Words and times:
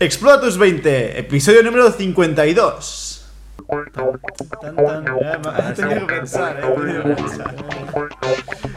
Explora 0.00 0.40
tus 0.40 0.56
20, 0.58 1.18
episodio 1.18 1.62
número 1.62 1.90
52. 1.90 3.24
Tan, 3.68 4.76
tan, 4.76 5.06
eh, 5.20 5.38
he 5.70 5.72
tenido 5.74 6.06
que 6.06 6.14
pensar, 6.14 6.56
eh, 6.56 6.66
he 6.66 6.80
tenido 6.80 7.02
que 7.02 7.14
pensar. 7.22 7.54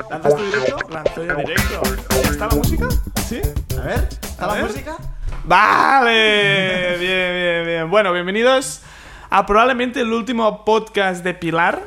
¿Lanzas 0.09 0.35
tu 0.35 0.43
directo? 0.43 0.77
Lanzo 0.89 1.23
yo 1.23 1.35
directo. 1.35 1.81
¿Está 2.23 2.47
la 2.47 2.55
música? 2.55 2.87
¿Sí? 3.27 3.41
A 3.77 3.81
ver, 3.83 4.07
¿está 4.21 4.43
A 4.45 4.47
la 4.47 4.53
ver. 4.55 4.63
música? 4.63 4.97
Vale. 5.45 6.97
Bien, 6.99 7.33
bien, 7.33 7.65
bien. 7.65 7.89
Bueno, 7.91 8.11
bienvenidos 8.13 8.81
a 9.29 9.45
probablemente 9.45 10.01
el 10.01 10.11
último 10.11 10.65
podcast 10.65 11.23
de 11.23 11.33
Pilar. 11.35 11.83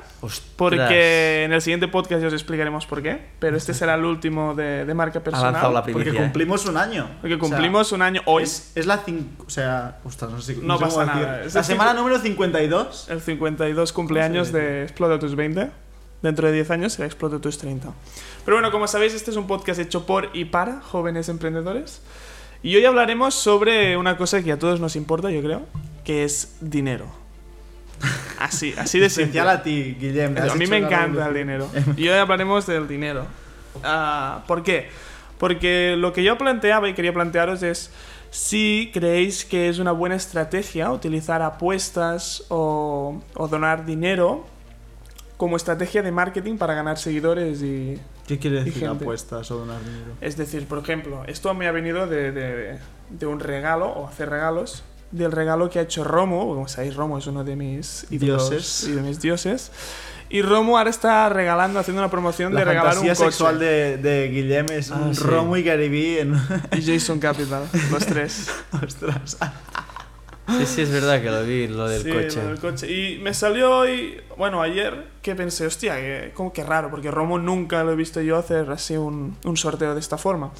Porque 0.56 1.44
en 1.44 1.52
el 1.52 1.60
siguiente 1.62 1.88
podcast 1.88 2.20
ya 2.22 2.28
os 2.28 2.32
explicaremos 2.34 2.86
por 2.86 3.02
qué. 3.02 3.20
Pero 3.38 3.56
este 3.56 3.74
será 3.74 3.94
el 3.94 4.04
último 4.04 4.54
de, 4.54 4.84
de 4.84 4.94
marca 4.94 5.18
Ha 5.20 5.22
personal. 5.24 5.52
lanzado 5.52 5.72
la 5.72 5.82
Porque 5.82 5.94
primicia. 5.94 6.20
¿eh? 6.20 6.22
cumplimos 6.24 6.66
un 6.66 6.76
año. 6.76 7.08
Porque 7.20 7.34
O 7.34 7.38
sea, 7.38 7.48
cumplimos 7.48 7.92
un 7.92 8.02
año 8.02 8.20
hoy. 8.26 8.42
Es, 8.44 8.72
es 8.74 8.86
la 8.86 8.98
5. 8.98 9.44
O 9.46 9.50
sea, 9.50 9.98
ostras, 10.04 10.30
no 10.30 10.40
sé, 10.40 10.56
No 10.62 10.78
sé 10.78 10.84
cómo 10.84 10.96
pasa 10.96 11.04
nada, 11.06 11.42
es 11.44 11.54
La 11.54 11.62
semana 11.62 11.94
número 11.94 12.18
52. 12.18 13.08
El 13.10 13.20
52 13.20 13.92
cumpleaños 13.92 14.52
de 14.52 14.82
Explota 14.84 15.18
tus 15.18 15.34
20. 15.36 15.70
Dentro 16.22 16.46
de 16.46 16.54
10 16.54 16.70
años 16.70 16.92
será 16.94 17.06
Explota 17.06 17.38
tus 17.38 17.58
30. 17.58 17.88
Pero 18.44 18.56
bueno, 18.56 18.70
como 18.70 18.86
sabéis, 18.86 19.14
este 19.14 19.30
es 19.30 19.36
un 19.36 19.46
podcast 19.46 19.78
hecho 19.80 20.06
por 20.06 20.30
y 20.32 20.46
para 20.46 20.80
jóvenes 20.80 21.28
emprendedores. 21.28 22.00
Y 22.62 22.76
hoy 22.76 22.84
hablaremos 22.86 23.34
sobre 23.34 23.96
una 23.98 24.16
cosa 24.16 24.42
que 24.42 24.50
a 24.50 24.58
todos 24.58 24.80
nos 24.80 24.96
importa, 24.96 25.30
yo 25.30 25.42
creo, 25.42 25.62
que 26.02 26.24
es 26.24 26.56
dinero. 26.62 27.06
Así, 28.38 28.74
así 28.76 28.98
de 28.98 29.08
simple. 29.08 29.24
Especial 29.24 29.48
a 29.48 29.62
ti, 29.62 29.96
Guillem. 29.98 30.36
has 30.36 30.52
A 30.52 30.54
mí 30.56 30.66
me 30.66 30.78
encanta 30.78 31.28
el 31.28 31.34
dinero. 31.34 31.68
Y 31.96 32.08
hoy 32.08 32.18
hablaremos 32.18 32.66
del 32.66 32.86
dinero. 32.88 33.26
Ah, 33.82 34.44
¿Por 34.46 34.62
qué? 34.62 34.88
Porque 35.38 35.96
lo 35.98 36.12
que 36.12 36.22
yo 36.22 36.38
planteaba 36.38 36.88
y 36.88 36.94
quería 36.94 37.12
plantearos 37.12 37.62
es 37.62 37.90
si 38.30 38.90
creéis 38.92 39.44
que 39.44 39.68
es 39.68 39.78
una 39.78 39.92
buena 39.92 40.14
estrategia 40.16 40.90
utilizar 40.90 41.42
apuestas 41.42 42.44
o, 42.48 43.20
o 43.34 43.48
donar 43.48 43.84
dinero 43.86 44.46
como 45.36 45.56
estrategia 45.56 46.02
de 46.02 46.12
marketing 46.12 46.56
para 46.56 46.74
ganar 46.74 46.98
seguidores 46.98 47.62
y... 47.62 47.98
¿Qué 48.26 48.38
quiere 48.38 48.58
decir 48.64 48.74
gente. 48.74 49.04
apuestas 49.04 49.50
o 49.50 49.58
donar 49.58 49.80
dinero? 49.84 50.12
Es 50.20 50.36
decir, 50.36 50.66
por 50.66 50.78
ejemplo, 50.78 51.24
esto 51.26 51.52
me 51.54 51.66
ha 51.66 51.72
venido 51.72 52.06
de, 52.06 52.32
de- 52.32 52.78
de 53.10 53.26
un 53.26 53.38
regalo 53.40 53.86
o 53.86 54.08
hacer 54.08 54.30
regalos 54.30 54.82
del 55.16 55.32
regalo 55.32 55.68
que 55.70 55.78
ha 55.78 55.82
hecho 55.82 56.04
Romo. 56.04 56.46
Como 56.46 56.68
sabéis, 56.68 56.94
Romo 56.94 57.18
es 57.18 57.26
uno 57.26 57.44
de 57.44 57.56
mis 57.56 58.06
ídolos 58.10 58.50
Dioses. 58.50 58.88
y 58.88 58.92
de 58.92 59.02
mis 59.02 59.20
dioses. 59.20 59.70
Y 60.30 60.42
Romo 60.42 60.78
ahora 60.78 60.90
está 60.90 61.28
regalando, 61.28 61.78
haciendo 61.78 62.00
una 62.02 62.10
promoción 62.10 62.52
La 62.54 62.60
de 62.60 62.64
regalar 62.64 62.92
un 62.94 63.00
fantasía 63.00 63.14
coche. 63.14 63.30
sexual 63.30 63.58
de, 63.58 63.98
de 63.98 64.28
Guillem 64.28 64.66
es 64.70 64.90
Ah, 64.90 64.96
un 65.04 65.14
sí. 65.14 65.22
Romo 65.22 65.56
y 65.56 65.62
Garibí 65.62 66.18
en... 66.18 66.34
Y 66.72 66.82
Jason 66.82 67.20
Capital, 67.20 67.64
los 67.92 68.06
tres. 68.06 68.50
Ostras. 68.82 69.36
Sí, 70.58 70.66
sí, 70.66 70.82
es 70.82 70.90
verdad 70.90 71.22
que 71.22 71.30
lo 71.30 71.42
vi, 71.44 71.68
lo 71.68 71.88
del 71.88 72.02
Sí, 72.02 72.10
coche. 72.10 72.42
lo 72.42 72.48
del 72.48 72.58
coche. 72.58 72.90
Y 72.92 73.18
me 73.18 73.32
salió 73.32 73.70
hoy, 73.78 74.20
bueno, 74.36 74.60
ayer, 74.60 75.06
que 75.22 75.34
pensé, 75.34 75.66
hostia, 75.66 75.96
que, 75.96 76.32
como 76.34 76.52
que 76.52 76.62
raro, 76.64 76.90
porque 76.90 77.10
Romo 77.10 77.38
nunca 77.38 77.82
lo 77.84 77.92
he 77.92 77.96
visto 77.96 78.20
yo 78.20 78.36
hacer 78.36 78.70
así 78.70 78.96
un, 78.96 79.36
un 79.44 79.56
sorteo 79.56 79.94
de 79.94 80.00
esta 80.00 80.18
forma. 80.18 80.50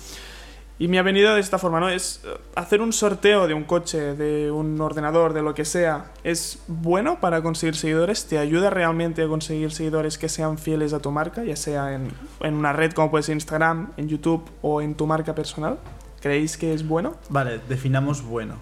Y 0.76 0.88
me 0.88 0.98
ha 0.98 1.02
venido 1.02 1.34
de 1.34 1.40
esta 1.40 1.56
forma, 1.58 1.78
¿no? 1.78 1.88
Es 1.88 2.20
eh, 2.24 2.36
hacer 2.56 2.80
un 2.80 2.92
sorteo 2.92 3.46
de 3.46 3.54
un 3.54 3.62
coche, 3.62 4.16
de 4.16 4.50
un 4.50 4.80
ordenador, 4.80 5.32
de 5.32 5.40
lo 5.40 5.54
que 5.54 5.64
sea, 5.64 6.06
es 6.24 6.58
bueno 6.66 7.20
para 7.20 7.42
conseguir 7.42 7.76
seguidores, 7.76 8.26
te 8.26 8.38
ayuda 8.38 8.70
realmente 8.70 9.22
a 9.22 9.28
conseguir 9.28 9.70
seguidores 9.70 10.18
que 10.18 10.28
sean 10.28 10.58
fieles 10.58 10.92
a 10.92 10.98
tu 10.98 11.12
marca, 11.12 11.44
ya 11.44 11.54
sea 11.54 11.94
en, 11.94 12.08
en 12.40 12.54
una 12.54 12.72
red 12.72 12.90
como 12.92 13.08
puede 13.10 13.22
ser 13.22 13.34
Instagram, 13.34 13.92
en 13.96 14.08
YouTube 14.08 14.42
o 14.62 14.80
en 14.82 14.96
tu 14.96 15.06
marca 15.06 15.32
personal. 15.34 15.78
¿Creéis 16.20 16.56
que 16.56 16.74
es 16.74 16.86
bueno? 16.88 17.14
Vale, 17.28 17.60
definamos 17.68 18.22
bueno. 18.22 18.56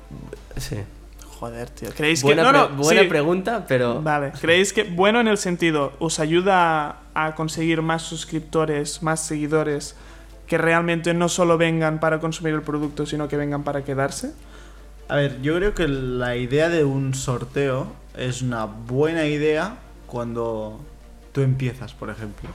Sí. 0.58 0.76
Joder, 1.38 1.70
tío. 1.70 1.88
¿Creéis 1.96 2.22
Buena, 2.22 2.42
que.? 2.42 2.52
No, 2.52 2.66
pre- 2.66 2.76
no, 2.76 2.82
buena 2.82 3.02
sí. 3.02 3.08
pregunta, 3.08 3.64
pero. 3.66 4.02
Vale, 4.02 4.32
¿creéis 4.40 4.72
que 4.72 4.84
bueno 4.84 5.18
en 5.18 5.28
el 5.28 5.38
sentido, 5.38 5.92
os 5.98 6.20
ayuda 6.20 6.98
a 7.14 7.34
conseguir 7.34 7.82
más 7.82 8.02
suscriptores, 8.02 9.02
más 9.02 9.20
seguidores 9.26 9.96
que 10.46 10.58
realmente 10.58 11.14
no 11.14 11.28
solo 11.28 11.58
vengan 11.58 12.00
para 12.00 12.20
consumir 12.20 12.54
el 12.54 12.62
producto, 12.62 13.06
sino 13.06 13.28
que 13.28 13.36
vengan 13.36 13.64
para 13.64 13.84
quedarse? 13.84 14.32
A 15.08 15.16
ver, 15.16 15.40
yo 15.42 15.56
creo 15.56 15.74
que 15.74 15.88
la 15.88 16.36
idea 16.36 16.68
de 16.68 16.84
un 16.84 17.14
sorteo 17.14 17.92
es 18.16 18.42
una 18.42 18.64
buena 18.64 19.26
idea 19.26 19.76
cuando 20.06 20.80
tú 21.32 21.40
empiezas, 21.40 21.94
por 21.94 22.10
ejemplo, 22.10 22.48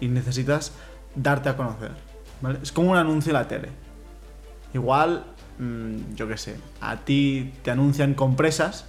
y 0.00 0.08
necesitas 0.08 0.72
darte 1.14 1.48
a 1.48 1.56
conocer. 1.56 1.92
¿vale? 2.40 2.58
Es 2.62 2.72
como 2.72 2.90
un 2.90 2.96
anuncio 2.96 3.30
en 3.30 3.34
la 3.34 3.48
tele. 3.48 3.68
Igual, 4.72 5.24
mm, 5.58 6.14
yo 6.14 6.28
qué 6.28 6.36
sé, 6.36 6.56
a 6.80 6.96
ti 6.98 7.52
te 7.62 7.70
anuncian 7.70 8.14
compresas, 8.14 8.86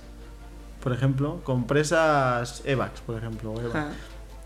por 0.81 0.93
ejemplo, 0.93 1.41
compresas 1.43 2.61
Evax, 2.65 3.01
por 3.01 3.17
ejemplo, 3.17 3.51
o 3.53 3.61
Evax. 3.61 3.75
Ah, 3.75 3.89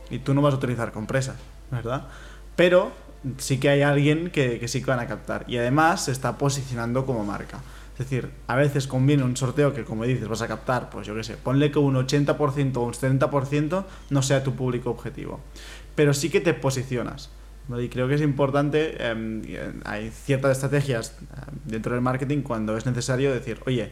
y 0.09 0.19
tú 0.19 0.33
no 0.33 0.41
vas 0.41 0.53
a 0.53 0.57
utilizar 0.57 0.91
compresas, 0.91 1.37
¿verdad? 1.71 2.07
Pero 2.55 2.91
sí 3.37 3.59
que 3.59 3.69
hay 3.69 3.81
alguien 3.81 4.29
que, 4.29 4.59
que 4.59 4.67
sí 4.67 4.81
que 4.81 4.87
van 4.87 4.99
a 4.99 5.07
captar. 5.07 5.45
Y 5.47 5.57
además 5.57 6.05
se 6.05 6.11
está 6.11 6.37
posicionando 6.37 7.05
como 7.05 7.23
marca. 7.23 7.59
Es 7.97 7.99
decir, 7.99 8.29
a 8.47 8.55
veces 8.57 8.87
conviene 8.87 9.23
un 9.23 9.37
sorteo 9.37 9.73
que, 9.73 9.85
como 9.85 10.03
dices, 10.03 10.27
vas 10.27 10.41
a 10.41 10.49
captar, 10.49 10.89
pues 10.89 11.07
yo 11.07 11.15
qué 11.15 11.23
sé, 11.23 11.37
ponle 11.37 11.71
que 11.71 11.79
un 11.79 11.95
80% 11.95 12.75
o 12.75 12.81
un 12.81 12.93
70% 12.93 13.85
no 14.09 14.21
sea 14.21 14.43
tu 14.43 14.53
público 14.53 14.89
objetivo. 14.89 15.39
Pero 15.95 16.13
sí 16.13 16.29
que 16.29 16.41
te 16.41 16.53
posicionas. 16.53 17.29
Y 17.69 17.87
creo 17.87 18.07
que 18.09 18.15
es 18.15 18.21
importante, 18.21 19.01
em, 19.01 19.41
eh, 19.45 19.73
hay 19.85 20.11
ciertas 20.11 20.51
estrategias 20.51 21.11
eh, 21.11 21.51
dentro 21.63 21.93
del 21.93 22.01
marketing 22.01 22.41
cuando 22.41 22.75
es 22.75 22.85
necesario 22.85 23.33
decir, 23.33 23.59
oye, 23.65 23.91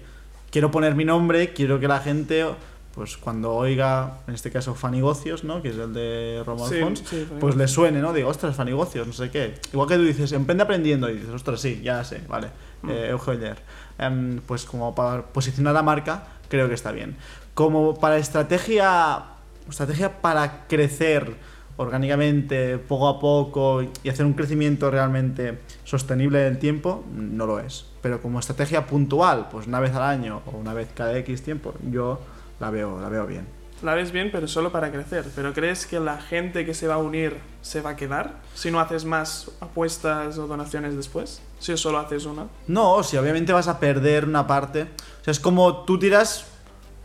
quiero 0.52 0.70
poner 0.70 0.96
mi 0.96 1.06
nombre, 1.06 1.54
quiero 1.54 1.80
que 1.80 1.88
la 1.88 2.00
gente, 2.00 2.46
pues 2.94 3.18
cuando 3.18 3.56
oiga, 3.56 4.20
en 4.28 4.36
este 4.36 4.52
caso, 4.52 4.76
Fanigocios, 4.76 5.44
¿no? 5.44 5.62
Que 5.64 5.70
es 5.70 5.78
el 5.78 5.94
de 5.94 6.44
Romo 6.46 6.68
sí, 6.68 6.76
Alfons, 6.76 7.04
sí, 7.04 7.28
pues 7.40 7.56
le 7.56 7.68
suene, 7.68 8.00
¿no? 8.00 8.14
Digo, 8.14 8.30
ostras, 8.30 8.56
Fanigocios, 8.56 9.08
no 9.08 9.14
sé 9.14 9.32
qué. 9.32 9.56
Igual 9.72 9.88
que 9.88 9.96
tú 9.96 10.04
dices, 10.04 10.32
emprende 10.32 10.64
aprendiendo, 10.64 11.10
y 11.10 11.14
dices, 11.14 11.30
ostras, 11.30 11.60
sí, 11.60 11.82
ya 11.84 12.04
sé, 12.04 12.22
vale. 12.28 12.50
Mm. 12.84 12.90
Eh, 12.90 13.10
Eugenio. 13.10 13.56
Em, 13.98 14.40
pues 14.46 14.66
como 14.66 14.94
para 14.94 15.24
posicionar 15.24 15.74
la 15.74 15.82
marca, 15.82 16.28
creo 16.50 16.68
que 16.68 16.76
está 16.76 16.92
bien. 16.92 17.16
Como 17.56 18.00
para 18.00 18.18
estrategia, 18.18 19.24
estrategia 19.68 20.22
para 20.22 20.68
crecer 20.68 21.36
orgánicamente, 21.78 22.78
poco 22.78 23.08
a 23.08 23.20
poco, 23.20 23.82
y 24.04 24.10
hacer 24.10 24.28
un 24.28 24.34
crecimiento 24.34 24.92
realmente 24.92 25.58
sostenible 25.84 26.46
en 26.46 26.54
el 26.54 26.60
tiempo, 26.60 27.04
no 27.12 27.48
lo 27.48 27.60
es. 27.60 27.88
Pero 28.04 28.22
como 28.22 28.40
estrategia 28.40 28.86
puntual, 28.86 29.48
pues 29.50 29.66
una 29.66 29.80
vez 29.80 29.96
al 29.96 30.04
año 30.04 30.44
o 30.46 30.58
una 30.58 30.76
vez 30.76 30.90
cada 30.94 31.18
X 31.18 31.42
tiempo, 31.42 31.74
yo 31.90 32.20
la 32.60 32.70
veo, 32.70 33.00
la 33.00 33.10
veo 33.10 33.26
bien. 33.26 33.48
La 33.82 33.96
ves 33.96 34.14
bien, 34.14 34.30
pero 34.32 34.48
solo 34.48 34.72
para 34.72 34.92
crecer. 34.92 35.26
¿Pero 35.36 35.54
crees 35.54 35.86
que 35.86 36.00
la 36.00 36.18
gente 36.22 36.66
que 36.66 36.74
se 36.74 36.88
va 36.88 36.96
a 36.96 36.98
unir 37.00 37.38
se 37.62 37.82
va 37.82 37.92
a 37.92 37.96
quedar 37.98 38.36
si 38.54 38.72
no 38.72 38.80
haces 38.80 39.04
más 39.04 39.52
apuestas 39.60 40.38
o 40.38 40.48
donaciones 40.48 40.96
después? 40.96 41.42
Si 41.60 41.76
solo 41.76 42.00
haces 42.00 42.26
una. 42.26 42.48
No, 42.68 43.04
si 43.04 43.18
obviamente 43.18 43.52
vas 43.52 43.68
a 43.68 43.80
perder 43.80 44.26
una 44.26 44.48
parte. 44.48 44.84
O 44.84 45.24
sea, 45.24 45.32
es 45.32 45.40
como 45.40 45.84
tú 45.84 46.00
tiras 46.00 46.46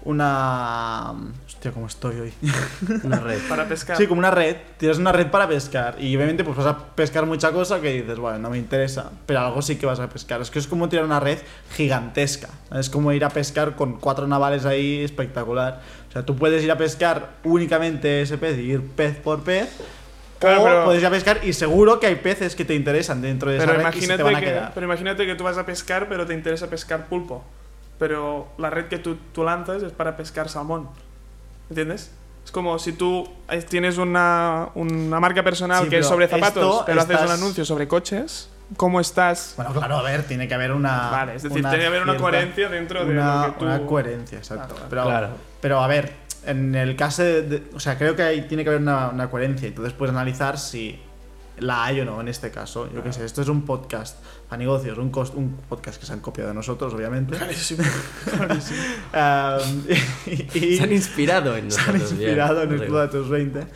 una... 0.05 1.13
Hostia, 1.47 1.73
cómo 1.73 1.87
estoy 1.87 2.21
hoy. 2.21 2.33
Una 3.03 3.19
red. 3.19 3.41
Para 3.49 3.67
pescar. 3.69 3.97
Sí, 3.97 4.07
como 4.07 4.21
una 4.21 4.31
red. 4.31 4.57
Tiras 4.79 4.99
una 4.99 5.11
red 5.13 5.27
para 5.29 5.49
pescar. 5.49 5.97
Y 6.01 6.15
obviamente 6.17 6.45
pues 6.45 6.57
vas 6.57 6.67
a 6.67 6.79
pescar 6.95 7.27
mucha 7.27 7.51
cosa 7.53 7.81
que 7.81 7.93
dices, 8.03 8.19
bueno, 8.19 8.39
no 8.39 8.51
me 8.51 8.59
interesa. 8.59 9.11
Pero 9.27 9.41
algo 9.41 9.61
sí 9.61 9.77
que 9.77 9.87
vas 9.87 9.99
a 10.01 10.09
pescar. 10.09 10.41
Es 10.41 10.51
que 10.51 10.59
es 10.61 10.67
como 10.69 10.89
tirar 10.89 11.05
una 11.05 11.19
red 11.21 11.39
gigantesca. 11.75 12.49
Es 12.75 12.89
como 12.91 13.13
ir 13.13 13.25
a 13.25 13.29
pescar 13.31 13.75
con 13.75 13.99
cuatro 13.99 14.27
navales 14.29 14.65
ahí 14.67 15.03
espectacular. 15.03 15.81
O 16.09 16.13
sea, 16.13 16.25
tú 16.25 16.37
puedes 16.37 16.63
ir 16.63 16.71
a 16.71 16.79
pescar 16.79 17.31
únicamente 17.45 18.23
ese 18.23 18.39
pez 18.39 18.57
y 18.59 18.63
ir 18.73 18.83
pez 18.83 19.17
por 19.17 19.43
pez. 19.43 19.69
Claro, 20.39 20.63
o 20.63 20.65
pero- 20.65 20.85
puedes 20.85 21.01
ir 21.01 21.07
a 21.07 21.11
pescar 21.11 21.41
y 21.43 21.53
seguro 21.53 21.99
que 21.99 22.07
hay 22.07 22.15
peces 22.15 22.55
que 22.55 22.65
te 22.65 22.75
interesan 22.77 23.21
dentro 23.21 23.51
de 23.51 23.57
esa 23.57 23.67
Pero 23.67 23.79
red 23.79 23.89
y 23.95 24.01
se 24.01 24.07
te 24.07 24.15
imagínate, 24.15 24.23
van 24.23 24.37
a 24.37 24.41
que, 24.41 24.47
quedar. 24.47 24.71
pero 24.75 24.87
imagínate 24.87 25.27
que 25.27 25.35
tú 25.35 25.43
vas 25.43 25.59
a 25.59 25.67
pescar, 25.67 26.09
pero 26.09 26.25
te 26.25 26.35
interesa 26.35 26.69
pescar 26.71 27.07
pulpo. 27.09 27.45
Pero 27.99 28.49
la 28.59 28.71
red 28.71 28.87
que 28.87 28.99
tú, 28.99 29.17
tú 29.33 29.43
lanzas 29.45 29.83
es 29.83 29.93
para 29.93 30.17
pescar 30.17 30.49
salmón. 30.49 30.89
¿Entiendes? 31.69 32.13
Es 32.45 32.51
como 32.53 32.79
si 32.79 32.93
tú 32.93 33.29
eh, 33.51 33.61
tienes 33.63 33.99
una, 33.99 34.69
una 34.75 35.21
marca 35.21 35.43
personal 35.43 35.85
Sí, 35.85 35.91
que 35.91 35.99
es 35.99 36.07
sobre 36.07 36.29
zapatos, 36.29 36.83
pero 36.87 37.01
haces 37.03 37.21
un 37.21 37.31
anuncio 37.31 37.65
sobre 37.65 37.87
coches. 37.89 38.51
¿Cómo 38.77 39.01
estás? 39.01 39.55
Bueno, 39.57 39.73
claro, 39.73 39.97
a 39.97 40.03
ver, 40.03 40.23
tiene 40.25 40.47
que 40.47 40.55
haber 40.55 40.73
una. 40.73 41.11
Vale, 41.11 41.35
es 41.37 41.43
decir, 41.43 41.63
tiene 41.63 41.79
que 41.79 41.87
haber 41.87 42.03
una 42.03 42.17
coherencia 42.17 42.69
dentro 42.69 43.05
de 43.05 43.11
una, 43.13 43.47
lo 43.49 43.53
que 43.55 43.59
tú- 43.61 43.65
Una 43.65 43.81
coherencia, 43.87 44.39
exacto. 44.39 44.75
Claro, 44.75 44.87
Pero, 44.91 45.05
Claro. 45.05 45.29
pero 45.61 45.81
a 45.81 45.87
ver, 45.87 46.13
en 46.45 46.75
el 46.75 46.95
caso 46.95 47.23
de. 47.23 47.63
o 47.75 47.81
sea, 47.81 47.97
creo 47.97 48.15
que 48.15 48.23
hay- 48.23 48.43
tiene 48.43 48.65
que 48.65 48.71
haber 48.71 48.83
una, 48.83 49.09
una 49.09 49.31
coherencia. 49.31 49.69
Entonces 49.69 49.95
puedes 49.95 50.15
analizar 50.15 50.59
si 50.59 51.01
la 51.61 51.85
hay 51.85 52.01
o 52.01 52.05
no 52.05 52.21
en 52.21 52.29
este 52.29 52.51
caso. 52.51 52.89
Yo 52.93 53.03
qué 53.03 53.13
sé, 53.13 53.25
esto 53.25 53.43
es 53.43 53.49
un 53.49 53.63
podcast 53.63 54.19
a 54.51 54.57
negocios, 54.57 54.97
un, 54.99 55.11
cos- 55.13 55.33
un 55.35 55.57
podcast 55.69 56.01
que 56.01 56.07
se 56.07 56.13
han 56.13 56.21
copiado 56.21 56.49
de 56.51 56.55
nosotros, 56.55 56.93
obviamente. 56.95 57.37
Clarísimo, 57.37 57.83
clarísimo. 58.25 58.79
Um, 59.13 59.85
y, 60.27 60.59
y- 60.59 60.77
Se 60.77 60.83
han 60.85 60.93
inspirado 60.93 61.57
en 61.57 61.71
se 61.71 61.81
han 61.81 61.87
nosotros. 61.87 62.11
bien. 62.19 62.31
inspirado 62.31 62.63
en 62.63 62.69
Arriba. 62.69 62.83
Explora 62.85 63.11
tus 63.11 63.29
20. 63.29 63.67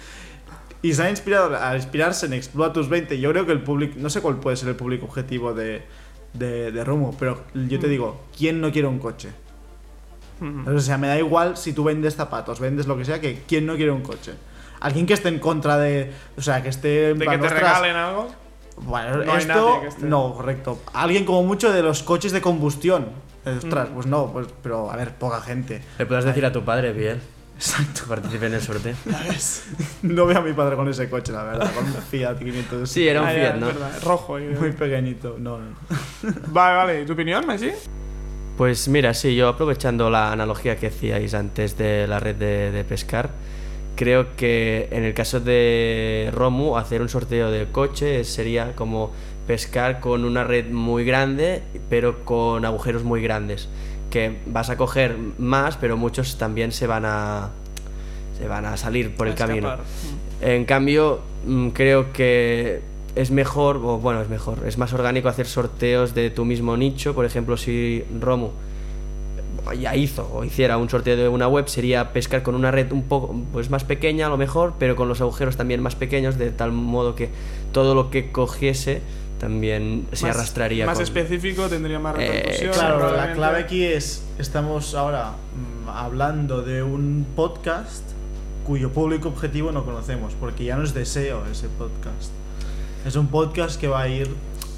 Y 0.82 0.94
se 0.94 1.02
han 1.02 1.10
inspirado 1.10 1.56
a 1.56 1.76
inspirarse 1.76 2.26
en 2.26 2.32
Explora 2.34 2.72
tus 2.72 2.88
20. 2.88 3.18
Yo 3.20 3.30
creo 3.30 3.46
que 3.46 3.52
el 3.52 3.62
público, 3.62 3.94
no 3.98 4.10
sé 4.10 4.20
cuál 4.20 4.38
puede 4.40 4.56
ser 4.56 4.68
el 4.68 4.76
público 4.76 5.06
objetivo 5.06 5.54
de, 5.54 5.82
de, 6.34 6.72
de 6.72 6.84
Romo, 6.84 7.16
pero 7.18 7.44
yo 7.54 7.78
te 7.78 7.86
Mm. 7.86 7.90
digo, 7.90 8.24
¿quién 8.36 8.60
no 8.60 8.70
quiere 8.72 8.88
un 8.88 8.98
coche? 8.98 9.30
Ujú. 10.40 10.74
O 10.76 10.80
sea, 10.80 10.98
me 10.98 11.06
da 11.06 11.18
igual 11.18 11.56
si 11.56 11.72
tú 11.72 11.84
vendes 11.84 12.16
zapatos, 12.16 12.58
vendes 12.58 12.86
lo 12.86 12.96
que 12.96 13.04
sea, 13.04 13.20
que 13.20 13.42
¿quién 13.46 13.64
no 13.66 13.76
quiere 13.76 13.92
un 13.92 14.02
coche? 14.02 14.32
Alguien 14.82 15.06
que 15.06 15.14
esté 15.14 15.28
en 15.28 15.38
contra 15.38 15.78
de. 15.78 16.12
O 16.36 16.42
sea, 16.42 16.62
que 16.62 16.68
esté. 16.68 17.10
en 17.10 17.18
De 17.18 17.24
que 17.24 17.30
plan, 17.30 17.40
te 17.40 17.46
"Ostras, 17.46 17.62
regalen 17.62 17.96
algo. 17.96 18.28
Bueno, 18.78 19.24
No 19.24 19.32
hay 19.32 19.38
esto. 19.38 19.54
nadie 19.54 19.80
que 19.82 19.88
esté- 19.88 20.06
No, 20.06 20.34
correcto. 20.34 20.80
Alguien 20.92 21.24
como 21.24 21.42
mucho 21.44 21.72
de 21.72 21.82
los 21.82 22.02
coches 22.02 22.32
de 22.32 22.40
combustión. 22.40 23.06
Eh, 23.44 23.54
Ostras, 23.58 23.90
Mm. 23.90 23.94
pues 23.94 24.06
no, 24.06 24.32
pues, 24.32 24.46
pero 24.62 24.90
a 24.90 24.96
ver, 24.96 25.14
poca 25.14 25.40
gente. 25.40 25.82
Le 25.98 26.06
puedes 26.06 26.24
decir 26.24 26.44
a 26.46 26.52
tu 26.52 26.62
padre, 26.64 26.92
bien, 26.92 27.20
Exacto. 27.56 28.02
que 28.02 28.08
participe 28.08 28.46
en 28.46 28.54
el 28.54 28.60
sorteo. 28.62 28.94
No 30.02 30.26
veo 30.26 30.38
a 30.38 30.40
mi 30.42 30.52
padre 30.52 30.76
con 30.76 30.88
ese 30.88 31.08
coche, 31.10 31.32
la 31.32 31.42
verdad, 31.44 31.70
con 31.74 31.84
un 31.84 31.92
Fiat 31.94 32.38
500. 32.38 32.88
Sí, 32.90 33.06
era 33.06 33.22
un 33.22 33.28
Ah, 33.28 33.32
Fiat, 33.32 33.54
¿no? 33.56 33.66
verdad, 33.66 33.90
rojo. 34.04 34.38
y- 34.38 34.44
Muy 34.44 34.72
pequeñito. 34.72 35.36
No, 35.38 35.58
no. 35.58 35.74
Vale, 36.48 36.76
vale. 36.76 37.02
¿Y 37.02 37.06
tu 37.06 37.12
opinión, 37.12 37.46
Messi? 37.46 37.70
Pues 38.56 38.88
mira, 38.88 39.14
sí, 39.14 39.34
yo 39.34 39.48
aprovechando 39.48 40.10
la 40.10 40.30
analogía 40.32 40.76
que 40.76 40.88
hacíais 40.88 41.34
antes 41.34 41.76
de 41.78 42.06
la 42.06 42.20
red 42.20 42.36
de, 42.36 42.70
de 42.70 42.84
pescar, 42.84 43.30
creo 43.96 44.34
que 44.36 44.88
en 44.90 45.04
el 45.04 45.14
caso 45.14 45.40
de 45.40 46.30
Romu, 46.32 46.76
hacer 46.76 47.02
un 47.02 47.08
sorteo 47.08 47.50
de 47.50 47.66
coche 47.66 48.24
sería 48.24 48.74
como 48.74 49.12
pescar 49.46 50.00
con 50.00 50.24
una 50.24 50.44
red 50.44 50.70
muy 50.70 51.04
grande, 51.04 51.62
pero 51.88 52.24
con 52.24 52.64
agujeros 52.64 53.04
muy 53.04 53.22
grandes. 53.22 53.68
Que 54.10 54.38
vas 54.46 54.70
a 54.70 54.76
coger 54.76 55.16
más, 55.38 55.76
pero 55.76 55.96
muchos 55.96 56.36
también 56.36 56.72
se 56.72 56.86
van 56.86 57.04
a, 57.06 57.50
se 58.38 58.46
van 58.46 58.66
a 58.66 58.76
salir 58.76 59.14
por 59.14 59.26
el 59.26 59.34
A 59.34 59.36
camino. 59.36 59.68
escapar. 59.68 59.84
Mm. 60.40 60.44
En 60.44 60.64
cambio, 60.64 61.20
mm, 61.46 61.68
creo 61.68 62.12
que 62.12 62.80
es 63.14 63.30
mejor, 63.30 63.76
o 63.76 63.98
bueno, 63.98 64.20
es 64.22 64.28
mejor, 64.28 64.58
es 64.66 64.78
más 64.78 64.92
orgánico 64.92 65.28
hacer 65.28 65.46
sorteos 65.46 66.14
de 66.14 66.30
tu 66.30 66.44
mismo 66.44 66.76
nicho. 66.76 67.14
Por 67.14 67.24
ejemplo, 67.24 67.56
si 67.56 68.04
Romu 68.20 68.50
ya 69.78 69.94
hizo 69.96 70.28
o 70.32 70.44
hiciera 70.44 70.76
un 70.76 70.88
sorteo 70.90 71.16
de 71.16 71.28
una 71.28 71.46
web, 71.48 71.68
sería 71.68 72.12
pescar 72.12 72.42
con 72.42 72.54
una 72.54 72.70
red 72.70 72.90
un 72.92 73.02
poco 73.04 73.34
pues 73.52 73.70
más 73.70 73.84
pequeña 73.84 74.26
a 74.26 74.28
lo 74.28 74.36
mejor, 74.36 74.74
pero 74.78 74.96
con 74.96 75.08
los 75.08 75.20
agujeros 75.20 75.56
también 75.56 75.80
más 75.82 75.94
pequeños, 75.94 76.36
de 76.38 76.50
tal 76.50 76.72
modo 76.72 77.14
que 77.14 77.30
todo 77.72 77.94
lo 77.94 78.10
que 78.10 78.32
cogiese 78.32 79.02
también 79.38 80.06
se 80.12 80.26
Más- 80.26 80.36
arrastraría. 80.36 80.86
Más 80.86 80.94
con- 80.96 81.02
específico, 81.04 81.66
tendría 81.68 81.98
más 81.98 82.14
Eh, 82.18 82.26
repercusión. 82.28 82.72
Claro, 82.74 83.16
la 83.16 83.32
clave 83.32 83.58
aquí 83.60 83.84
es, 83.84 84.24
estamos 84.38 84.94
ahora 84.94 85.30
mm, 85.30 85.88
hablando 85.88 86.62
de 86.62 86.82
un 86.82 87.26
podcast 87.34 88.02
cuyo 88.64 88.92
público 88.92 89.28
objetivo 89.28 89.72
no 89.72 89.84
conocemos, 89.84 90.34
porque 90.38 90.64
ya 90.64 90.76
no 90.76 90.84
es 90.84 90.94
deseo 90.94 91.44
ese 91.50 91.68
podcast. 91.68 92.30
Es 93.04 93.16
un 93.16 93.26
podcast 93.26 93.80
que 93.80 93.88
va 93.88 94.02
a 94.02 94.08
ir 94.08 94.28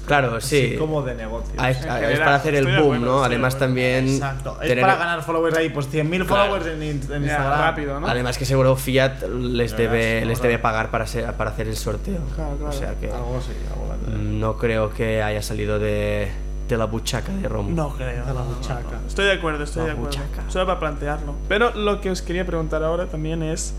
Claro, 0.05 0.35
así 0.35 0.71
sí. 0.71 0.75
como 0.77 1.01
de 1.01 1.15
negocio. 1.15 1.53
Ah, 1.57 1.71
es, 1.71 1.77
general, 1.79 2.17
para 2.19 2.35
hacer 2.35 2.55
el 2.55 2.65
boom, 2.65 2.75
acuerdo, 2.95 3.05
¿no? 3.05 3.23
Además 3.23 3.57
también... 3.57 4.07
Exacto, 4.07 4.57
es 4.61 4.67
tener- 4.67 4.81
para 4.83 4.95
ganar 4.97 5.21
followers 5.23 5.57
ahí, 5.57 5.69
pues 5.69 5.91
100.000 5.91 6.25
Claro. 6.25 6.25
followers 6.51 6.67
en, 6.67 6.83
Instagram. 6.83 7.59
rápido, 7.59 7.99
¿no? 7.99 8.07
Además 8.07 8.37
que 8.37 8.45
seguro 8.45 8.75
Fiat 8.75 9.23
les 9.29 9.75
debe, 9.75 10.21
sí, 10.21 10.25
les 10.27 10.41
debe 10.41 10.59
pagar 10.59 10.91
para, 10.91 11.07
ser- 11.07 11.33
para 11.33 11.49
hacer 11.51 11.67
el 11.67 11.75
sorteo. 11.75 12.19
Claro, 12.35 12.55
claro. 12.57 12.69
O 12.69 12.71
sea 12.71 12.93
que 12.99 13.11
Algo 13.11 13.37
así, 13.37 13.51
algo 13.71 13.85
no 14.17 14.57
creo 14.57 14.93
que 14.93 15.23
haya 15.23 15.41
salido 15.41 15.79
de, 15.79 16.29
de 16.67 16.77
la 16.77 16.85
buchaca 16.85 17.31
de 17.31 17.47
Romo. 17.49 17.69
No 17.71 17.89
creo. 17.95 18.09
De 18.09 18.15
la 18.17 18.25
no, 18.33 18.33
no, 18.33 18.45
no, 18.51 18.55
buchaca. 18.57 18.81
no. 19.01 19.07
Estoy 19.07 19.25
de 19.25 19.31
acuerdo, 19.33 19.63
estoy 19.63 19.81
La 19.81 19.85
de 19.87 19.91
acuerdo. 19.93 20.11
buchaca. 20.19 20.49
Solo 20.49 20.65
para 20.67 20.79
plantearlo. 20.79 21.35
Pero 21.47 21.71
lo 21.73 22.01
que 22.01 22.11
os 22.11 22.21
quería 22.21 22.45
preguntar 22.45 22.83
ahora 22.83 23.07
también 23.07 23.41
es 23.43 23.73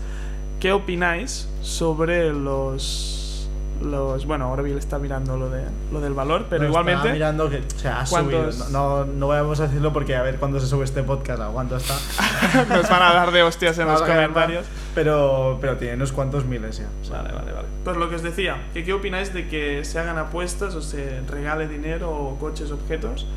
¿qué 0.59 0.71
opináis 0.73 1.47
sobre 1.61 2.33
los 2.33 3.16
los 3.81 4.25
bueno, 4.25 4.45
ahora 4.45 4.61
Bill 4.61 4.77
está 4.77 4.99
mirando 4.99 5.37
lo 5.37 5.49
de 5.49 5.63
lo 5.91 6.01
del 6.01 6.13
valor, 6.13 6.45
pero 6.49 6.63
No, 6.63 6.69
igualmente 6.69 7.11
mirando 7.11 7.49
que, 7.49 7.57
o 7.57 7.79
sea, 7.79 8.01
ha 8.01 8.05
subido. 8.05 8.49
No, 8.71 9.05
no, 9.05 9.05
no 9.05 9.27
vamos 9.27 9.59
a 9.59 9.67
decirlo 9.67 9.93
porque 9.93 10.15
a 10.15 10.21
ver 10.21 10.37
cuándo 10.37 10.59
se 10.59 10.67
sube 10.67 10.83
este 10.83 11.03
podcast, 11.03 11.41
a 11.41 11.47
cuánto 11.47 11.77
está. 11.77 11.95
nos 12.69 12.89
van 12.89 13.01
a 13.01 13.13
dar 13.13 13.31
de 13.31 13.43
hostias 13.43 13.77
en 13.79 13.87
los 13.87 14.01
comentarios. 14.01 14.65
Pero, 14.95 15.57
pero 15.61 15.77
tiene 15.77 15.95
unos 15.95 16.11
cuantos 16.11 16.45
miles 16.45 16.77
ya. 16.79 16.87
o 17.01 17.05
sea, 17.05 17.21
Vale, 17.21 17.33
vale, 17.33 17.51
vale. 17.51 17.67
Pues 17.83 17.97
lo 17.97 18.09
que 18.09 18.15
os 18.15 18.23
decía, 18.23 18.67
que 18.73 18.83
qué 18.83 18.93
opináis 18.93 19.33
de 19.33 19.47
que 19.47 19.85
se 19.85 19.99
hagan 19.99 20.17
apuestas 20.17 20.75
o 20.75 20.81
se 20.81 21.21
regale 21.21 21.67
dinero 21.67 22.11
o 22.11 22.37
coches, 22.39 22.71
objetos, 22.71 23.27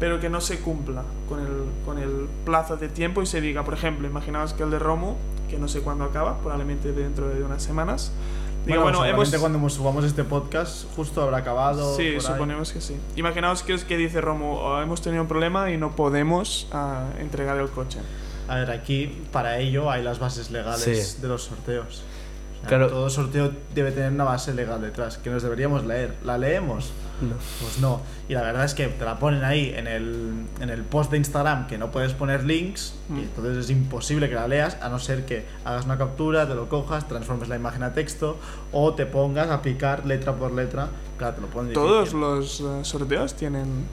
pero 0.00 0.20
que 0.20 0.28
no 0.28 0.40
se 0.40 0.58
cumpla 0.58 1.02
con 1.28 1.40
el, 1.40 1.64
con 1.84 1.98
el 1.98 2.28
plazo 2.44 2.76
de 2.76 2.88
tiempo 2.88 3.22
y 3.22 3.26
se 3.26 3.40
diga, 3.40 3.64
por 3.64 3.74
ejemplo, 3.74 4.06
imaginaos 4.06 4.52
que 4.52 4.62
el 4.62 4.70
de 4.70 4.78
Romo, 4.78 5.16
que 5.48 5.58
no 5.58 5.68
sé 5.68 5.80
cuándo 5.80 6.04
acaba, 6.04 6.38
probablemente 6.38 6.92
dentro 6.92 7.28
de 7.28 7.42
unas 7.42 7.62
semanas, 7.62 8.12
diga, 8.66 8.82
Bueno, 8.82 8.98
bueno, 8.98 9.14
hemos... 9.14 9.34
cuando 9.36 9.68
subamos 9.68 10.04
este 10.04 10.24
podcast 10.24 10.84
justo 10.96 11.22
habrá 11.22 11.38
acabado. 11.38 11.96
Sí, 11.96 12.12
por 12.16 12.26
ahí. 12.26 12.32
suponemos 12.32 12.72
que 12.72 12.80
sí. 12.80 12.96
Imaginaos 13.16 13.62
que, 13.62 13.74
es 13.74 13.84
que 13.84 13.96
dice 13.96 14.20
Romo, 14.20 14.58
"Oh, 14.60 14.80
hemos 14.80 15.00
tenido 15.02 15.22
un 15.22 15.28
problema 15.28 15.70
y 15.70 15.76
no 15.76 15.94
podemos 15.96 16.68
ah, 16.72 17.04
entregar 17.18 17.58
el 17.58 17.68
coche. 17.68 17.98
A 18.48 18.56
ver, 18.56 18.70
aquí 18.70 19.22
para 19.32 19.58
ello 19.58 19.90
hay 19.90 20.02
las 20.02 20.18
bases 20.18 20.50
legales 20.50 21.14
Sí. 21.14 21.22
de 21.22 21.28
los 21.28 21.44
sorteos. 21.44 22.02
Claro. 22.66 22.88
Todo 22.88 23.10
sorteo 23.10 23.52
debe 23.74 23.92
tener 23.92 24.10
una 24.12 24.24
base 24.24 24.54
legal 24.54 24.80
detrás, 24.80 25.18
que 25.18 25.28
nos 25.28 25.42
deberíamos 25.42 25.84
leer. 25.84 26.14
¿La 26.24 26.38
leemos? 26.38 26.92
No. 27.20 27.34
Pues 27.60 27.78
no. 27.78 28.00
Y 28.28 28.32
la 28.32 28.40
verdad 28.42 28.64
es 28.64 28.72
que 28.74 28.86
te 28.88 29.04
la 29.04 29.18
ponen 29.18 29.44
ahí 29.44 29.72
en 29.76 29.86
el, 29.86 30.46
en 30.60 30.70
el 30.70 30.82
post 30.82 31.10
de 31.10 31.18
Instagram 31.18 31.66
que 31.66 31.76
no 31.78 31.90
puedes 31.90 32.12
poner 32.14 32.44
links 32.44 32.94
Mm. 33.08 33.18
y 33.18 33.22
entonces 33.24 33.56
es 33.58 33.70
imposible 33.70 34.30
que 34.30 34.34
la 34.34 34.48
leas 34.48 34.78
a 34.80 34.88
no 34.88 34.98
ser 34.98 35.26
que 35.26 35.44
hagas 35.64 35.84
una 35.84 35.98
captura, 35.98 36.48
te 36.48 36.54
lo 36.54 36.70
cojas, 36.70 37.06
transformes 37.06 37.48
la 37.50 37.56
imagen 37.56 37.82
a 37.82 37.92
texto 37.92 38.38
o 38.72 38.94
te 38.94 39.04
pongas 39.04 39.50
a 39.50 39.60
picar 39.60 40.06
letra 40.06 40.34
por 40.34 40.50
letra. 40.52 40.88
Claro, 41.18 41.34
te 41.34 41.40
lo 41.42 41.46
ponen 41.48 41.72
Todos 41.74 42.06
difícil. 42.12 42.20
los 42.20 42.60
eh, 42.60 42.64
sorteos 42.84 43.34
tienen... 43.34 43.84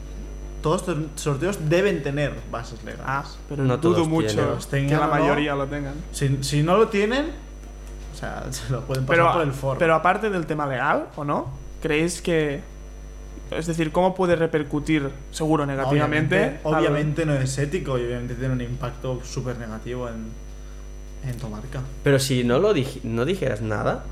Todos 0.62 0.82
estos 0.82 0.98
sorteos 1.16 1.58
deben 1.70 2.04
tener 2.04 2.36
bases 2.52 2.84
legales. 2.84 3.06
Ah, 3.08 3.24
pero 3.50 3.64
No 3.64 3.78
dudo 3.78 3.96
todos 3.96 4.08
mucho 4.08 4.62
que 4.70 4.88
la 4.88 5.08
mayoría 5.08 5.56
lo 5.56 5.66
tengan. 5.68 5.96
Si, 6.12 6.38
si 6.44 6.62
no 6.64 6.78
lo 6.78 6.88
tienen, 6.88 7.32
o 8.12 8.16
sea, 8.16 8.44
se 8.52 8.72
lo 8.72 8.82
pueden 8.82 9.06
pasar 9.06 9.24
Pero, 9.24 9.34
por 9.34 9.42
el 9.44 9.52
foro. 9.54 9.80
pero 9.80 9.96
aparte 9.96 10.30
del 10.30 10.46
tema 10.46 10.66
legal, 10.68 11.08
¿o 11.16 11.24
no? 11.24 11.50
¿Creéis 11.82 12.22
que... 12.22 12.62
Es 13.52 13.66
decir, 13.68 13.92
¿cómo 13.92 14.16
puede 14.16 14.36
repercutir, 14.38 15.10
seguro 15.32 15.66
negativamente? 15.66 16.60
obviamente, 16.64 17.26
no 17.26 17.34
es 17.34 17.58
ético 17.58 17.98
y 18.00 18.06
obviamente 18.06 18.36
tiene 18.36 18.54
un 18.54 18.62
impacto 18.62 19.20
súper 19.26 19.58
negativo 19.58 20.08
en, 20.08 20.32
en 21.30 21.38
tu 21.38 21.50
marca. 21.50 21.82
Pero 22.02 22.18
si 22.18 22.46
no 22.46 22.60
lo 22.60 22.74
dij- 22.74 23.02
no 23.04 23.26
dijeras 23.26 23.60
nada, 23.62 24.06